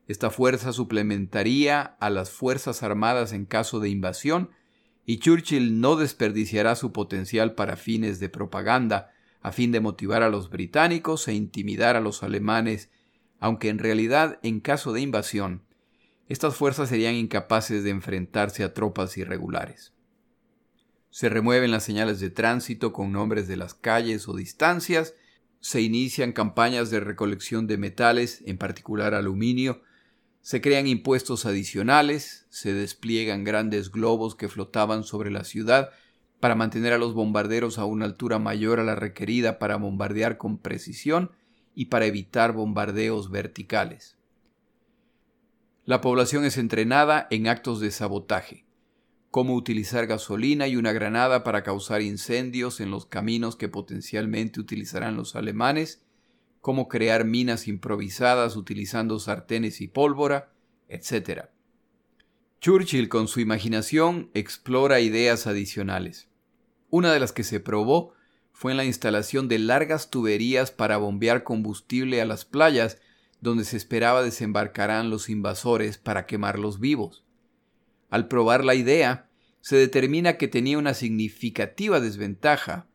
Esta 0.08 0.30
fuerza 0.30 0.72
suplementaría 0.72 1.80
a 1.82 2.10
las 2.10 2.30
Fuerzas 2.30 2.82
Armadas 2.82 3.32
en 3.32 3.44
caso 3.44 3.80
de 3.80 3.88
invasión, 3.88 4.50
y 5.04 5.18
Churchill 5.18 5.80
no 5.80 5.94
desperdiciará 5.94 6.74
su 6.74 6.92
potencial 6.92 7.54
para 7.54 7.76
fines 7.76 8.18
de 8.18 8.28
propaganda, 8.28 9.12
a 9.42 9.52
fin 9.52 9.70
de 9.70 9.80
motivar 9.80 10.24
a 10.24 10.28
los 10.28 10.50
británicos 10.50 11.28
e 11.28 11.34
intimidar 11.34 11.94
a 11.94 12.00
los 12.00 12.24
alemanes, 12.24 12.90
aunque 13.38 13.68
en 13.68 13.78
realidad, 13.78 14.40
en 14.42 14.58
caso 14.58 14.92
de 14.92 15.02
invasión, 15.02 15.62
estas 16.28 16.56
fuerzas 16.56 16.88
serían 16.88 17.14
incapaces 17.14 17.84
de 17.84 17.90
enfrentarse 17.90 18.64
a 18.64 18.74
tropas 18.74 19.16
irregulares. 19.16 19.92
Se 21.10 21.28
remueven 21.28 21.70
las 21.70 21.84
señales 21.84 22.20
de 22.20 22.30
tránsito 22.30 22.92
con 22.92 23.12
nombres 23.12 23.48
de 23.48 23.56
las 23.56 23.74
calles 23.74 24.28
o 24.28 24.34
distancias, 24.34 25.14
se 25.60 25.80
inician 25.80 26.32
campañas 26.32 26.90
de 26.90 27.00
recolección 27.00 27.66
de 27.66 27.78
metales, 27.78 28.42
en 28.46 28.58
particular 28.58 29.14
aluminio, 29.14 29.82
se 30.42 30.60
crean 30.60 30.86
impuestos 30.86 31.46
adicionales, 31.46 32.46
se 32.50 32.72
despliegan 32.72 33.42
grandes 33.42 33.90
globos 33.90 34.36
que 34.36 34.48
flotaban 34.48 35.02
sobre 35.02 35.30
la 35.30 35.42
ciudad 35.42 35.90
para 36.38 36.54
mantener 36.54 36.92
a 36.92 36.98
los 36.98 37.14
bombarderos 37.14 37.78
a 37.78 37.84
una 37.84 38.04
altura 38.04 38.38
mayor 38.38 38.78
a 38.78 38.84
la 38.84 38.94
requerida 38.94 39.58
para 39.58 39.76
bombardear 39.76 40.38
con 40.38 40.58
precisión 40.58 41.32
y 41.74 41.86
para 41.86 42.06
evitar 42.06 42.52
bombardeos 42.52 43.30
verticales. 43.30 44.15
La 45.86 46.00
población 46.00 46.44
es 46.44 46.58
entrenada 46.58 47.28
en 47.30 47.46
actos 47.46 47.78
de 47.78 47.92
sabotaje. 47.92 48.64
cómo 49.30 49.54
utilizar 49.54 50.06
gasolina 50.06 50.66
y 50.66 50.76
una 50.76 50.92
granada 50.92 51.44
para 51.44 51.62
causar 51.62 52.00
incendios 52.00 52.80
en 52.80 52.90
los 52.90 53.04
caminos 53.06 53.54
que 53.54 53.68
potencialmente 53.68 54.58
utilizarán 54.60 55.14
los 55.16 55.36
alemanes, 55.36 56.02
cómo 56.60 56.88
crear 56.88 57.24
minas 57.26 57.68
improvisadas 57.68 58.56
utilizando 58.56 59.18
sartenes 59.20 59.80
y 59.82 59.88
pólvora, 59.88 60.52
etc. 60.88 61.50
Churchill 62.60 63.08
con 63.10 63.28
su 63.28 63.40
imaginación 63.40 64.30
explora 64.32 65.00
ideas 65.00 65.46
adicionales. 65.46 66.28
Una 66.88 67.12
de 67.12 67.20
las 67.20 67.32
que 67.32 67.44
se 67.44 67.60
probó 67.60 68.14
fue 68.52 68.72
en 68.72 68.78
la 68.78 68.86
instalación 68.86 69.48
de 69.48 69.58
largas 69.58 70.10
tuberías 70.10 70.70
para 70.70 70.96
bombear 70.96 71.44
combustible 71.44 72.22
a 72.22 72.24
las 72.24 72.44
playas 72.44 72.98
donde 73.46 73.64
se 73.64 73.76
esperaba 73.76 74.24
desembarcarán 74.24 75.08
los 75.08 75.30
invasores 75.30 75.98
para 75.98 76.26
quemarlos 76.26 76.80
vivos. 76.80 77.24
Al 78.10 78.26
probar 78.26 78.64
la 78.64 78.74
idea, 78.74 79.30
se 79.60 79.76
determina 79.76 80.36
que 80.36 80.48
tenía 80.48 80.78
una 80.78 80.94
significativa 80.94 82.00
desventaja, 82.00 82.88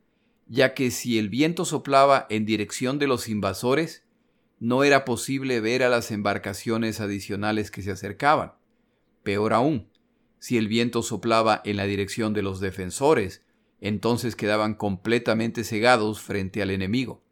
ya 0.46 0.74
que 0.74 0.90
si 0.90 1.18
el 1.18 1.30
viento 1.30 1.64
soplaba 1.64 2.26
en 2.28 2.44
dirección 2.44 2.98
de 2.98 3.06
los 3.06 3.30
invasores, 3.30 4.04
no 4.60 4.84
era 4.84 5.06
posible 5.06 5.60
ver 5.60 5.82
a 5.82 5.88
las 5.88 6.10
embarcaciones 6.10 7.00
adicionales 7.00 7.70
que 7.70 7.80
se 7.80 7.90
acercaban. 7.90 8.52
Peor 9.22 9.54
aún, 9.54 9.88
si 10.38 10.58
el 10.58 10.68
viento 10.68 11.02
soplaba 11.02 11.62
en 11.64 11.78
la 11.78 11.84
dirección 11.84 12.34
de 12.34 12.42
los 12.42 12.60
defensores, 12.60 13.42
entonces 13.80 14.36
quedaban 14.36 14.74
completamente 14.74 15.64
cegados 15.64 16.20
frente 16.20 16.60
al 16.60 16.70
enemigo. 16.70 17.22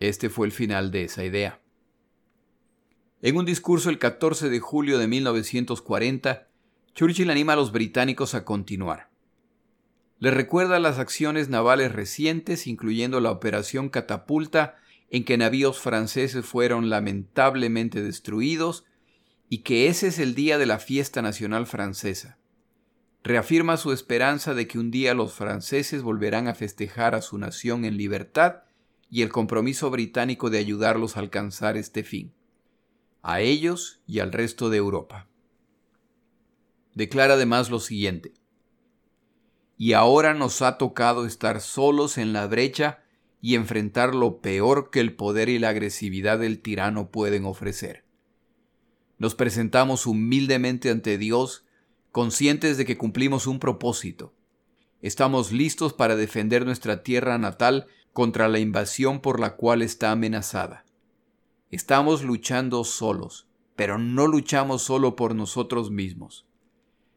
Este 0.00 0.30
fue 0.30 0.46
el 0.46 0.52
final 0.52 0.90
de 0.90 1.04
esa 1.04 1.22
idea. 1.22 1.60
En 3.26 3.36
un 3.36 3.44
discurso 3.44 3.90
el 3.90 3.98
14 3.98 4.50
de 4.50 4.60
julio 4.60 4.98
de 4.98 5.08
1940, 5.08 6.46
Churchill 6.94 7.28
anima 7.28 7.54
a 7.54 7.56
los 7.56 7.72
británicos 7.72 8.36
a 8.36 8.44
continuar. 8.44 9.10
Les 10.20 10.32
recuerda 10.32 10.78
las 10.78 11.00
acciones 11.00 11.48
navales 11.48 11.90
recientes, 11.90 12.68
incluyendo 12.68 13.18
la 13.18 13.32
Operación 13.32 13.88
Catapulta, 13.88 14.76
en 15.10 15.24
que 15.24 15.38
navíos 15.38 15.80
franceses 15.80 16.46
fueron 16.46 16.88
lamentablemente 16.88 18.00
destruidos, 18.00 18.84
y 19.48 19.64
que 19.64 19.88
ese 19.88 20.06
es 20.06 20.20
el 20.20 20.36
día 20.36 20.56
de 20.56 20.66
la 20.66 20.78
fiesta 20.78 21.20
nacional 21.20 21.66
francesa. 21.66 22.38
Reafirma 23.24 23.76
su 23.76 23.90
esperanza 23.90 24.54
de 24.54 24.68
que 24.68 24.78
un 24.78 24.92
día 24.92 25.14
los 25.14 25.32
franceses 25.32 26.04
volverán 26.04 26.46
a 26.46 26.54
festejar 26.54 27.16
a 27.16 27.22
su 27.22 27.38
nación 27.38 27.86
en 27.86 27.96
libertad 27.96 28.62
y 29.10 29.22
el 29.22 29.30
compromiso 29.30 29.90
británico 29.90 30.48
de 30.48 30.58
ayudarlos 30.58 31.16
a 31.16 31.20
alcanzar 31.20 31.76
este 31.76 32.04
fin 32.04 32.35
a 33.26 33.40
ellos 33.40 34.00
y 34.06 34.20
al 34.20 34.30
resto 34.30 34.70
de 34.70 34.76
Europa. 34.76 35.26
Declara 36.94 37.34
además 37.34 37.70
lo 37.70 37.80
siguiente. 37.80 38.34
Y 39.76 39.94
ahora 39.94 40.32
nos 40.32 40.62
ha 40.62 40.78
tocado 40.78 41.26
estar 41.26 41.60
solos 41.60 42.18
en 42.18 42.32
la 42.32 42.46
brecha 42.46 43.02
y 43.42 43.56
enfrentar 43.56 44.14
lo 44.14 44.40
peor 44.40 44.90
que 44.90 45.00
el 45.00 45.16
poder 45.16 45.48
y 45.48 45.58
la 45.58 45.70
agresividad 45.70 46.38
del 46.38 46.60
tirano 46.62 47.10
pueden 47.10 47.46
ofrecer. 47.46 48.04
Nos 49.18 49.34
presentamos 49.34 50.06
humildemente 50.06 50.88
ante 50.90 51.18
Dios, 51.18 51.64
conscientes 52.12 52.76
de 52.76 52.84
que 52.84 52.96
cumplimos 52.96 53.48
un 53.48 53.58
propósito. 53.58 54.34
Estamos 55.02 55.50
listos 55.50 55.92
para 55.92 56.14
defender 56.14 56.64
nuestra 56.64 57.02
tierra 57.02 57.38
natal 57.38 57.88
contra 58.12 58.46
la 58.46 58.60
invasión 58.60 59.20
por 59.20 59.40
la 59.40 59.56
cual 59.56 59.82
está 59.82 60.12
amenazada. 60.12 60.85
Estamos 61.76 62.24
luchando 62.24 62.82
solos, 62.84 63.48
pero 63.76 63.98
no 63.98 64.26
luchamos 64.26 64.80
solo 64.80 65.14
por 65.14 65.34
nosotros 65.34 65.90
mismos. 65.90 66.46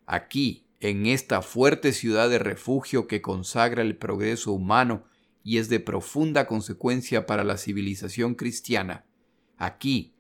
Aquí, 0.06 0.66
en 0.82 1.06
esta 1.06 1.42
fuerte 1.42 1.94
ciudad 1.94 2.30
de 2.30 2.40
refugio 2.40 3.08
que 3.08 3.22
consagra 3.22 3.84
el 3.84 3.96
progreso 3.96 4.52
humano 4.52 5.06
y 5.46 5.60
es 5.60 5.70
de 5.70 5.80
profunda 5.80 6.46
consecuencia 6.46 7.26
para 7.26 7.46
la 7.46 7.58
civilización 7.58 8.36
cristiana, 8.36 9.06
aquí, 9.56 10.14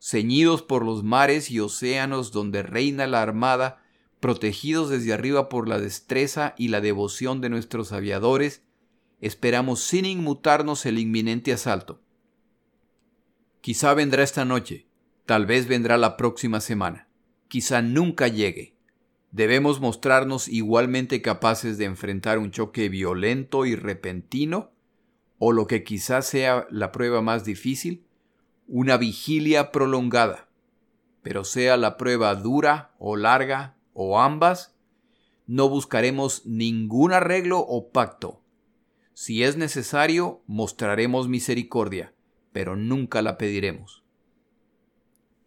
ceñidos 0.00 0.62
por 0.62 0.84
los 0.84 1.04
mares 1.04 1.48
y 1.52 1.60
océanos 1.60 2.32
donde 2.32 2.64
reina 2.64 3.06
la 3.06 3.22
armada, 3.22 3.80
protegidos 4.18 4.90
desde 4.90 5.12
arriba 5.12 5.48
por 5.48 5.68
la 5.68 5.78
destreza 5.78 6.56
y 6.58 6.66
la 6.66 6.80
devoción 6.80 7.40
de 7.40 7.48
nuestros 7.48 7.92
aviadores, 7.92 8.64
esperamos 9.20 9.84
sin 9.84 10.04
inmutarnos 10.04 10.84
el 10.84 10.98
inminente 10.98 11.52
asalto. 11.52 12.03
Quizá 13.64 13.94
vendrá 13.94 14.22
esta 14.22 14.44
noche, 14.44 14.86
tal 15.24 15.46
vez 15.46 15.66
vendrá 15.66 15.96
la 15.96 16.18
próxima 16.18 16.60
semana, 16.60 17.08
quizá 17.48 17.80
nunca 17.80 18.28
llegue. 18.28 18.76
Debemos 19.30 19.80
mostrarnos 19.80 20.48
igualmente 20.48 21.22
capaces 21.22 21.78
de 21.78 21.86
enfrentar 21.86 22.38
un 22.38 22.50
choque 22.50 22.90
violento 22.90 23.64
y 23.64 23.74
repentino, 23.74 24.72
o 25.38 25.50
lo 25.52 25.66
que 25.66 25.82
quizás 25.82 26.26
sea 26.26 26.66
la 26.70 26.92
prueba 26.92 27.22
más 27.22 27.46
difícil, 27.46 28.04
una 28.68 28.98
vigilia 28.98 29.72
prolongada. 29.72 30.46
Pero 31.22 31.42
sea 31.42 31.78
la 31.78 31.96
prueba 31.96 32.34
dura 32.34 32.92
o 32.98 33.16
larga 33.16 33.78
o 33.94 34.20
ambas, 34.20 34.76
no 35.46 35.70
buscaremos 35.70 36.44
ningún 36.44 37.14
arreglo 37.14 37.60
o 37.60 37.88
pacto. 37.88 38.42
Si 39.14 39.42
es 39.42 39.56
necesario, 39.56 40.42
mostraremos 40.46 41.28
misericordia 41.28 42.14
pero 42.54 42.76
nunca 42.76 43.20
la 43.20 43.36
pediremos. 43.36 44.04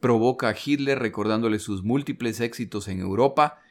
Provoca 0.02 0.50
a 0.50 0.56
Hitler 0.62 1.00
recordándole 1.00 1.58
sus 1.58 1.82
múltiples 1.82 2.41
éxitos 2.41 2.89
en 2.89 3.00
Europa, 3.00 3.62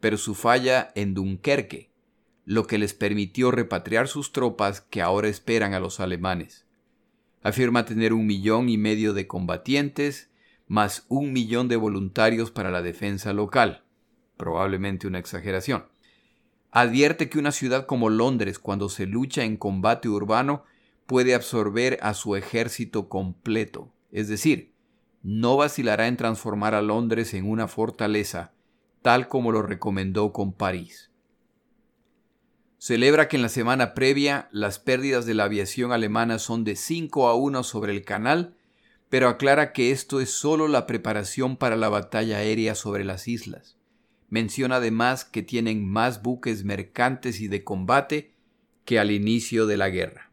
pero 0.00 0.16
su 0.16 0.34
falla 0.34 0.92
en 0.94 1.12
Dunkerque, 1.12 1.90
lo 2.46 2.66
que 2.66 2.78
les 2.78 2.94
permitió 2.94 3.50
repatriar 3.50 4.08
sus 4.08 4.32
tropas 4.32 4.80
que 4.80 5.02
ahora 5.02 5.28
esperan 5.28 5.74
a 5.74 5.78
los 5.78 6.00
alemanes. 6.00 6.64
Afirma 7.42 7.84
tener 7.84 8.14
un 8.14 8.26
millón 8.26 8.70
y 8.70 8.78
medio 8.78 9.12
de 9.12 9.26
combatientes, 9.26 10.30
más 10.66 11.04
un 11.08 11.34
millón 11.34 11.68
de 11.68 11.76
voluntarios 11.76 12.50
para 12.50 12.70
la 12.70 12.80
defensa 12.80 13.34
local, 13.34 13.84
probablemente 14.38 15.06
una 15.06 15.18
exageración. 15.18 15.84
Advierte 16.70 17.28
que 17.28 17.38
una 17.38 17.52
ciudad 17.52 17.84
como 17.84 18.08
Londres, 18.08 18.58
cuando 18.58 18.88
se 18.88 19.04
lucha 19.04 19.44
en 19.44 19.58
combate 19.58 20.08
urbano, 20.08 20.64
puede 21.06 21.34
absorber 21.34 21.98
a 22.02 22.14
su 22.14 22.36
ejército 22.36 23.08
completo, 23.08 23.92
es 24.10 24.28
decir, 24.28 24.72
no 25.22 25.56
vacilará 25.56 26.06
en 26.06 26.16
transformar 26.16 26.74
a 26.74 26.82
Londres 26.82 27.34
en 27.34 27.48
una 27.48 27.68
fortaleza, 27.68 28.52
tal 29.02 29.28
como 29.28 29.52
lo 29.52 29.62
recomendó 29.62 30.32
con 30.32 30.52
París. 30.52 31.10
Celebra 32.78 33.26
que 33.28 33.36
en 33.36 33.42
la 33.42 33.48
semana 33.48 33.94
previa 33.94 34.48
las 34.52 34.78
pérdidas 34.78 35.26
de 35.26 35.34
la 35.34 35.44
aviación 35.44 35.92
alemana 35.92 36.38
son 36.38 36.62
de 36.62 36.76
5 36.76 37.28
a 37.28 37.34
1 37.34 37.62
sobre 37.64 37.92
el 37.92 38.04
canal, 38.04 38.54
pero 39.08 39.28
aclara 39.28 39.72
que 39.72 39.90
esto 39.90 40.20
es 40.20 40.30
solo 40.30 40.68
la 40.68 40.86
preparación 40.86 41.56
para 41.56 41.76
la 41.76 41.88
batalla 41.88 42.38
aérea 42.38 42.74
sobre 42.74 43.04
las 43.04 43.28
islas. 43.28 43.76
Menciona 44.28 44.76
además 44.76 45.24
que 45.24 45.42
tienen 45.42 45.88
más 45.88 46.22
buques 46.22 46.64
mercantes 46.64 47.40
y 47.40 47.48
de 47.48 47.64
combate 47.64 48.34
que 48.84 48.98
al 48.98 49.10
inicio 49.10 49.66
de 49.66 49.76
la 49.76 49.88
guerra. 49.88 50.25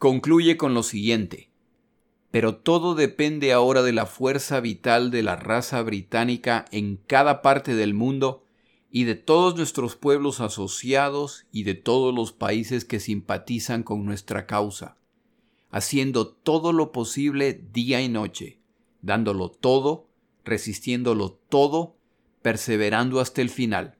Concluye 0.00 0.56
con 0.56 0.72
lo 0.72 0.82
siguiente. 0.82 1.50
Pero 2.30 2.56
todo 2.56 2.94
depende 2.94 3.52
ahora 3.52 3.82
de 3.82 3.92
la 3.92 4.06
fuerza 4.06 4.58
vital 4.60 5.10
de 5.10 5.22
la 5.22 5.36
raza 5.36 5.82
británica 5.82 6.64
en 6.72 6.96
cada 6.96 7.42
parte 7.42 7.74
del 7.74 7.92
mundo 7.92 8.42
y 8.90 9.04
de 9.04 9.14
todos 9.14 9.56
nuestros 9.56 9.96
pueblos 9.96 10.40
asociados 10.40 11.44
y 11.52 11.64
de 11.64 11.74
todos 11.74 12.14
los 12.14 12.32
países 12.32 12.86
que 12.86 12.98
simpatizan 12.98 13.82
con 13.82 14.06
nuestra 14.06 14.46
causa, 14.46 14.96
haciendo 15.70 16.28
todo 16.28 16.72
lo 16.72 16.92
posible 16.92 17.62
día 17.70 18.00
y 18.00 18.08
noche, 18.08 18.58
dándolo 19.02 19.50
todo, 19.50 20.08
resistiéndolo 20.46 21.32
todo, 21.50 21.94
perseverando 22.40 23.20
hasta 23.20 23.42
el 23.42 23.50
final. 23.50 23.98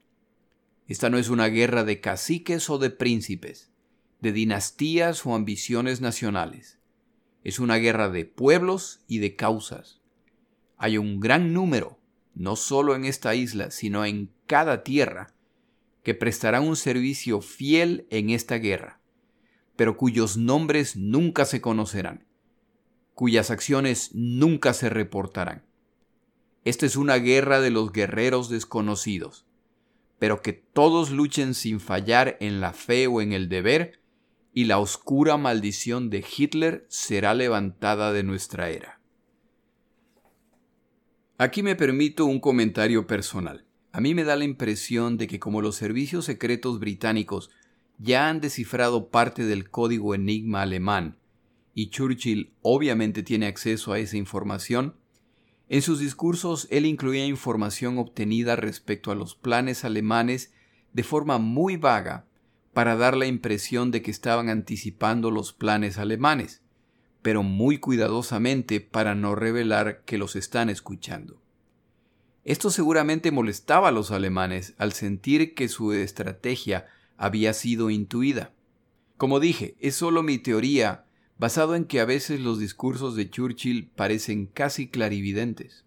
Esta 0.89 1.11
no 1.11 1.19
es 1.19 1.29
una 1.29 1.49
guerra 1.49 1.85
de 1.85 2.01
caciques 2.01 2.71
o 2.71 2.79
de 2.79 2.89
príncipes, 2.89 3.70
de 4.21 4.33
dinastías 4.33 5.25
o 5.27 5.35
ambiciones 5.35 6.01
nacionales. 6.01 6.79
Es 7.43 7.59
una 7.59 7.77
guerra 7.77 8.11
de 8.11 8.25
pueblos 8.27 9.01
y 9.09 9.19
de 9.19 9.37
causas. 9.37 10.01
Hay 10.77 10.99
un 10.99 11.21
gran 11.21 11.53
número, 11.53 11.99
no 12.35 12.57
solo 12.57 12.95
en 12.95 13.05
esta 13.05 13.35
isla, 13.35 13.71
sino 13.71 14.05
en 14.05 14.31
cada 14.47 14.83
tierra, 14.83 15.35
que 16.03 16.15
prestarán 16.15 16.67
un 16.67 16.77
servicio 16.77 17.41
fiel 17.41 18.07
en 18.11 18.31
esta 18.31 18.57
guerra, 18.57 19.01
pero 19.77 19.97
cuyos 19.97 20.37
nombres 20.37 20.97
nunca 20.97 21.45
se 21.45 21.61
conocerán, 21.61 22.27
cuyas 23.15 23.51
acciones 23.51 24.11
nunca 24.15 24.73
se 24.73 24.89
reportarán. 24.89 25.65
Esta 26.65 26.87
es 26.87 26.97
una 26.97 27.17
guerra 27.17 27.61
de 27.61 27.71
los 27.71 27.93
guerreros 27.93 28.49
desconocidos, 28.49 29.47
pero 30.19 30.43
que 30.43 30.53
todos 30.53 31.11
luchen 31.11 31.55
sin 31.55 31.81
fallar 31.81 32.37
en 32.41 32.61
la 32.61 32.73
fe 32.73 33.07
o 33.07 33.21
en 33.21 33.33
el 33.33 33.49
deber, 33.49 34.00
y 34.53 34.65
la 34.65 34.79
oscura 34.79 35.37
maldición 35.37 36.11
de 36.11 36.25
Hitler 36.37 36.87
será 36.89 37.35
levantada 37.35 38.13
de 38.13 38.23
nuestra 38.23 38.71
era. 38.71 39.01
Aquí 41.39 41.63
me 41.63 41.77
permito 41.77 42.27
un 42.27 42.41
comentario 42.41 43.07
personal. 43.07 43.65
a 43.93 44.01
mí 44.01 44.15
me 44.15 44.23
da 44.23 44.37
la 44.37 44.45
impresión 44.45 45.17
de 45.17 45.27
que 45.27 45.41
como 45.41 45.63
los 45.63 45.75
servicios 45.75 46.25
secretos 46.25 46.79
británicos 46.79 47.51
ya 47.99 48.29
han 48.29 48.41
descifrado 48.41 49.09
parte 49.09 49.45
del 49.45 49.69
código 49.69 50.15
enigma 50.15 50.63
alemán, 50.63 51.19
y 51.75 51.91
Churchill 51.91 52.53
obviamente 52.63 53.23
tiene 53.23 53.47
acceso 53.47 53.93
a 53.93 53.99
esa 53.99 54.17
información, 54.17 54.95
en 55.69 55.83
sus 55.83 55.99
discursos 55.99 56.67
él 56.71 56.87
incluía 56.87 57.27
información 57.27 57.99
obtenida 57.99 58.57
respecto 58.57 59.11
a 59.11 59.15
los 59.15 59.35
planes 59.35 59.85
alemanes 59.85 60.53
de 60.93 61.05
forma 61.05 61.39
muy 61.39 61.77
vaga 61.77 62.27
para 62.73 62.97
dar 62.97 63.17
la 63.17 63.27
impresión 63.27 63.91
de 63.91 64.03
que 64.03 64.11
estaban 64.11 64.49
anticipando 64.49 65.31
los 65.31 65.53
planes 65.53 65.99
alemanes, 65.99 66.63
pero 67.23 67.43
muy 67.43 67.79
cuidadosamente 67.79 68.81
para 68.81 69.15
no 69.15 69.35
revelar 69.35 70.03
que 70.05 70.19
los 70.19 70.37
están 70.37 70.71
escuchando. 70.71 71.41
Esto 72.45 72.71
seguramente 72.71 73.31
molestaba 73.31 73.89
a 73.89 73.93
los 73.93 74.11
alemanes 74.11 74.75
al 74.79 74.93
sentir 74.93 75.55
que 75.55 75.69
su 75.69 75.93
estrategia 75.93 76.87
había 77.17 77.53
sido 77.53 77.91
intuida. 77.91 78.53
Como 79.19 79.41
dije, 79.41 79.77
es 79.81 79.97
solo 79.97 80.23
mi 80.23 80.39
teoría, 80.39 81.05
basado 81.39 81.75
en 81.75 81.85
que 81.85 82.01
a 82.01 82.07
veces 82.07 82.41
los 82.41 82.59
discursos 82.59 83.15
de 83.15 83.29
Churchill 83.29 83.91
parecen 83.95 84.47
casi 84.47 84.89
clarividentes. 84.89 85.85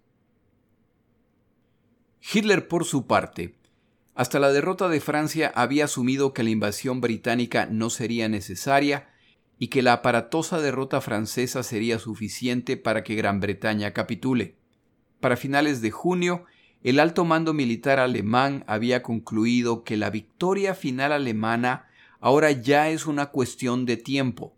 Hitler, 2.31 2.67
por 2.67 2.85
su 2.85 3.07
parte, 3.07 3.55
hasta 4.15 4.39
la 4.39 4.51
derrota 4.51 4.89
de 4.89 4.99
Francia 4.99 5.51
había 5.55 5.85
asumido 5.85 6.33
que 6.33 6.43
la 6.43 6.51
invasión 6.51 7.01
británica 7.01 7.65
no 7.65 7.89
sería 7.89 8.29
necesaria 8.29 9.09
y 9.57 9.67
que 9.67 9.81
la 9.81 9.93
aparatosa 9.93 10.59
derrota 10.59 11.01
francesa 11.01 11.63
sería 11.63 11.97
suficiente 11.97 12.77
para 12.77 13.03
que 13.03 13.15
Gran 13.15 13.39
Bretaña 13.39 13.91
capitule. 13.91 14.55
Para 15.19 15.35
finales 15.35 15.81
de 15.81 15.89
junio, 15.89 16.45
el 16.83 16.99
alto 16.99 17.25
mando 17.25 17.53
militar 17.53 17.99
alemán 17.99 18.63
había 18.67 19.01
concluido 19.01 19.83
que 19.83 19.97
la 19.97 20.09
victoria 20.09 20.75
final 20.75 21.11
alemana 21.11 21.87
ahora 22.19 22.51
ya 22.51 22.89
es 22.89 23.07
una 23.07 23.27
cuestión 23.27 23.85
de 23.85 23.97
tiempo. 23.97 24.55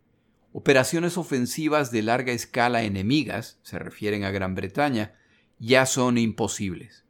Operaciones 0.51 1.17
ofensivas 1.17 1.91
de 1.91 2.01
larga 2.01 2.33
escala 2.33 2.83
enemigas, 2.83 3.59
se 3.61 3.77
refieren 3.79 4.23
a 4.23 4.31
Gran 4.31 4.55
Bretaña, 4.55 5.13
ya 5.59 5.85
son 5.85 6.17
imposibles. 6.17 7.04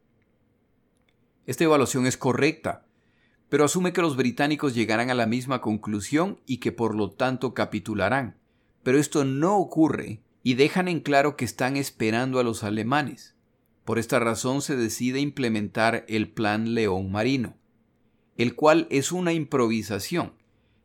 Esta 1.46 1.64
evaluación 1.64 2.08
es 2.08 2.18
correcta, 2.18 2.86
pero 3.50 3.66
asume 3.66 3.94
que 3.94 4.02
los 4.02 4.18
británicos 4.18 4.74
llegarán 4.74 5.10
a 5.10 5.14
la 5.16 5.28
misma 5.28 5.62
conclusión 5.62 6.40
y 6.46 6.58
que 6.58 6.72
por 6.72 6.96
lo 6.96 7.12
tanto 7.12 7.54
capitularán. 7.54 8.38
Pero 8.84 8.98
esto 9.00 9.26
no 9.26 9.58
ocurre 9.58 10.22
y 10.44 10.56
dejan 10.56 10.88
en 10.88 11.00
claro 11.00 11.36
que 11.36 11.46
están 11.46 11.78
esperando 11.78 12.40
a 12.40 12.44
los 12.44 12.64
alemanes. 12.64 13.36
Por 13.84 14.00
esta 14.00 14.20
razón 14.20 14.62
se 14.62 14.76
decide 14.76 15.20
implementar 15.20 16.06
el 16.08 16.30
Plan 16.30 16.74
León 16.74 17.12
Marino, 17.12 17.56
el 18.38 18.56
cual 18.56 18.88
es 18.90 19.12
una 19.12 19.32
improvisación, 19.34 20.34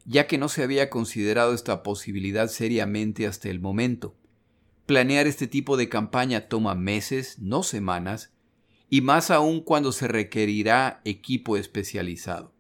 ya 0.05 0.27
que 0.27 0.39
no 0.39 0.49
se 0.49 0.63
había 0.63 0.91
considerado 0.91 1.55
esta 1.55 1.83
posibilidad 1.83 2.49
seriamente 2.49 3.27
hasta 3.27 3.49
el 3.49 3.61
momento. 3.61 4.15
Planear 4.85 5.27
este 5.27 5.47
tipo 5.47 5.77
de 5.77 5.89
campaña 5.89 6.49
toma 6.49 6.75
meses, 6.75 7.39
no 7.39 7.63
semanas, 7.63 8.33
y 8.91 9.01
más 9.01 9.31
aún 9.31 9.61
cuando 9.61 9.93
se 9.93 10.09
requerirá 10.09 11.01
equipo 11.05 11.57
especializado. 11.57 12.53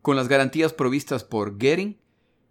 Con 0.00 0.14
las 0.16 0.28
garantías 0.28 0.72
provistas 0.72 1.24
por 1.24 1.58
Goering, 1.58 1.98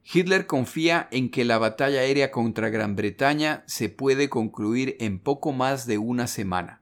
Hitler 0.03 0.45
confía 0.47 1.07
en 1.11 1.31
que 1.31 1.45
la 1.45 1.57
batalla 1.57 2.01
aérea 2.01 2.29
contra 2.29 2.69
Gran 2.69 2.95
Bretaña 2.95 3.63
se 3.67 3.89
puede 3.89 4.29
concluir 4.29 4.97
en 4.99 5.19
poco 5.19 5.53
más 5.53 5.87
de 5.87 5.97
una 5.97 6.27
semana. 6.27 6.81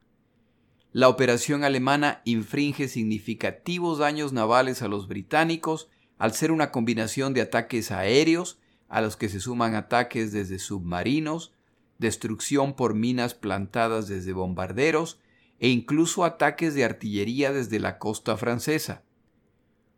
La 0.91 1.07
operación 1.07 1.63
alemana 1.63 2.21
infringe 2.25 2.87
significativos 2.87 3.99
daños 3.99 4.33
navales 4.33 4.81
a 4.81 4.87
los 4.87 5.07
británicos 5.07 5.89
al 6.17 6.33
ser 6.33 6.51
una 6.51 6.71
combinación 6.71 7.33
de 7.33 7.41
ataques 7.41 7.91
aéreos, 7.91 8.59
a 8.87 9.01
los 9.01 9.17
que 9.17 9.29
se 9.29 9.39
suman 9.39 9.75
ataques 9.75 10.31
desde 10.31 10.57
submarinos, 10.57 11.53
destrucción 11.99 12.75
por 12.75 12.95
minas 12.95 13.33
plantadas 13.33 14.07
desde 14.07 14.33
bombarderos 14.33 15.19
e 15.59 15.69
incluso 15.69 16.23
ataques 16.23 16.73
de 16.73 16.83
artillería 16.83 17.51
desde 17.51 17.79
la 17.79 17.97
costa 17.97 18.37
francesa. 18.37 19.03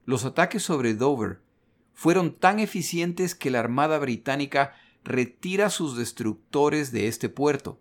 Los 0.06 0.26
ataques 0.26 0.64
sobre 0.64 0.94
Dover 0.94 1.40
fueron 1.94 2.34
tan 2.34 2.60
eficientes 2.60 3.36
que 3.36 3.50
la 3.50 3.60
Armada 3.60 3.98
británica 3.98 4.76
retira 5.04 5.70
sus 5.70 5.98
destructores 5.98 6.92
de 6.92 7.08
este 7.08 7.30
puerto. 7.30 7.80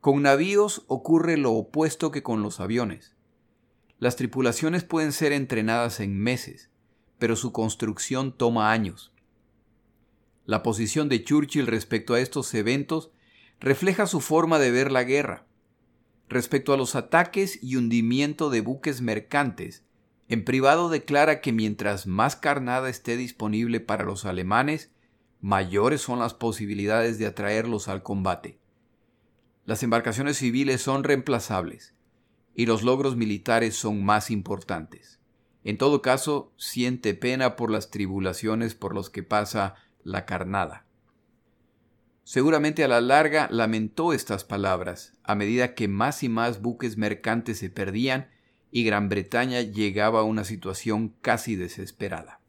Con 0.00 0.22
navíos 0.22 0.84
ocurre 0.88 1.36
lo 1.36 1.52
opuesto 1.52 2.10
que 2.10 2.22
con 2.22 2.42
los 2.42 2.60
aviones. 2.60 3.14
Las 3.98 4.16
tripulaciones 4.16 4.84
pueden 4.84 5.12
ser 5.12 5.32
entrenadas 5.32 6.00
en 6.00 6.18
meses, 6.18 6.68
pero 7.18 7.34
su 7.34 7.52
construcción 7.52 8.36
toma 8.36 8.72
años. 8.72 9.12
La 10.44 10.62
posición 10.62 11.08
de 11.08 11.24
Churchill 11.24 11.66
respecto 11.66 12.14
a 12.14 12.20
estos 12.20 12.52
eventos 12.54 13.10
refleja 13.58 14.06
su 14.06 14.20
forma 14.20 14.58
de 14.58 14.70
ver 14.70 14.92
la 14.92 15.02
guerra. 15.02 15.45
Respecto 16.28 16.72
a 16.72 16.76
los 16.76 16.96
ataques 16.96 17.62
y 17.62 17.76
hundimiento 17.76 18.50
de 18.50 18.60
buques 18.60 19.00
mercantes, 19.00 19.84
en 20.28 20.44
privado 20.44 20.88
declara 20.88 21.40
que 21.40 21.52
mientras 21.52 22.06
más 22.06 22.34
carnada 22.34 22.88
esté 22.88 23.16
disponible 23.16 23.78
para 23.78 24.04
los 24.04 24.24
alemanes, 24.24 24.90
mayores 25.40 26.00
son 26.00 26.18
las 26.18 26.34
posibilidades 26.34 27.18
de 27.18 27.26
atraerlos 27.26 27.86
al 27.86 28.02
combate. 28.02 28.58
Las 29.64 29.82
embarcaciones 29.84 30.38
civiles 30.38 30.80
son 30.80 31.04
reemplazables 31.04 31.94
y 32.56 32.66
los 32.66 32.82
logros 32.82 33.16
militares 33.16 33.76
son 33.76 34.04
más 34.04 34.30
importantes. 34.30 35.20
En 35.62 35.78
todo 35.78 36.02
caso, 36.02 36.52
siente 36.56 37.14
pena 37.14 37.54
por 37.54 37.70
las 37.70 37.90
tribulaciones 37.90 38.74
por 38.74 38.94
los 38.94 39.10
que 39.10 39.22
pasa 39.22 39.74
la 40.02 40.24
carnada. 40.24 40.85
Seguramente 42.26 42.82
a 42.82 42.88
la 42.88 43.00
larga 43.00 43.46
lamentó 43.52 44.12
estas 44.12 44.42
palabras, 44.42 45.12
a 45.22 45.36
medida 45.36 45.76
que 45.76 45.86
más 45.86 46.24
y 46.24 46.28
más 46.28 46.60
buques 46.60 46.96
mercantes 46.96 47.58
se 47.58 47.70
perdían 47.70 48.30
y 48.72 48.82
Gran 48.82 49.08
Bretaña 49.08 49.60
llegaba 49.60 50.18
a 50.18 50.24
una 50.24 50.42
situación 50.42 51.14
casi 51.22 51.54
desesperada. 51.54 52.40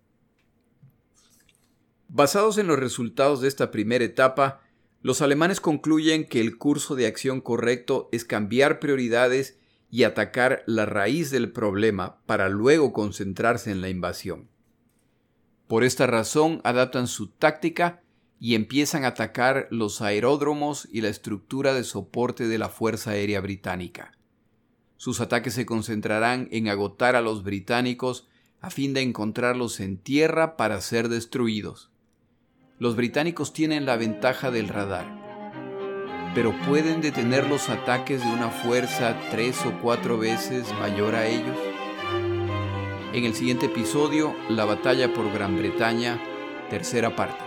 Basados 2.07 2.57
en 2.57 2.65
los 2.65 2.79
resultados 2.79 3.39
de 3.39 3.49
esta 3.49 3.69
primera 3.69 4.03
etapa, 4.03 4.63
los 5.03 5.21
alemanes 5.21 5.61
concluyen 5.61 6.27
que 6.27 6.41
el 6.41 6.57
curso 6.57 6.95
de 6.95 7.05
acción 7.05 7.39
correcto 7.39 8.09
es 8.11 8.25
cambiar 8.25 8.79
prioridades 8.79 9.59
y 9.91 10.05
atacar 10.05 10.63
la 10.65 10.87
raíz 10.87 11.29
del 11.29 11.51
problema 11.51 12.17
para 12.25 12.49
luego 12.49 12.93
concentrarse 12.93 13.69
en 13.69 13.81
la 13.81 13.89
invasión. 13.89 14.49
Por 15.67 15.83
esta 15.83 16.07
razón 16.07 16.61
adaptan 16.63 17.05
su 17.05 17.27
táctica 17.27 18.01
y 18.39 18.55
empiezan 18.55 19.03
a 19.03 19.09
atacar 19.09 19.67
los 19.71 20.01
aeródromos 20.01 20.87
y 20.91 21.01
la 21.01 21.09
estructura 21.09 21.73
de 21.73 21.83
soporte 21.83 22.47
de 22.47 22.57
la 22.57 22.69
Fuerza 22.69 23.11
Aérea 23.11 23.41
Británica. 23.41 24.11
Sus 24.95 25.21
ataques 25.21 25.53
se 25.53 25.65
concentrarán 25.65 26.47
en 26.51 26.67
agotar 26.67 27.15
a 27.15 27.21
los 27.21 27.43
británicos 27.43 28.27
a 28.61 28.69
fin 28.69 28.93
de 28.93 29.01
encontrarlos 29.01 29.79
en 29.79 29.97
tierra 29.97 30.57
para 30.57 30.81
ser 30.81 31.09
destruidos. 31.09 31.91
Los 32.79 32.95
británicos 32.95 33.53
tienen 33.53 33.85
la 33.85 33.95
ventaja 33.95 34.51
del 34.51 34.67
radar, 34.67 35.27
pero 36.35 36.53
pueden 36.67 37.01
detener 37.01 37.47
los 37.47 37.69
ataques 37.69 38.21
de 38.21 38.27
una 38.27 38.49
fuerza 38.49 39.17
tres 39.31 39.65
o 39.65 39.79
cuatro 39.81 40.17
veces 40.17 40.71
mayor 40.79 41.15
a 41.15 41.27
ellos. 41.27 41.57
En 43.13 43.25
el 43.25 43.33
siguiente 43.33 43.67
episodio, 43.67 44.35
la 44.49 44.65
batalla 44.65 45.11
por 45.13 45.31
Gran 45.31 45.57
Bretaña, 45.57 46.21
tercera 46.69 47.15
parte. 47.15 47.46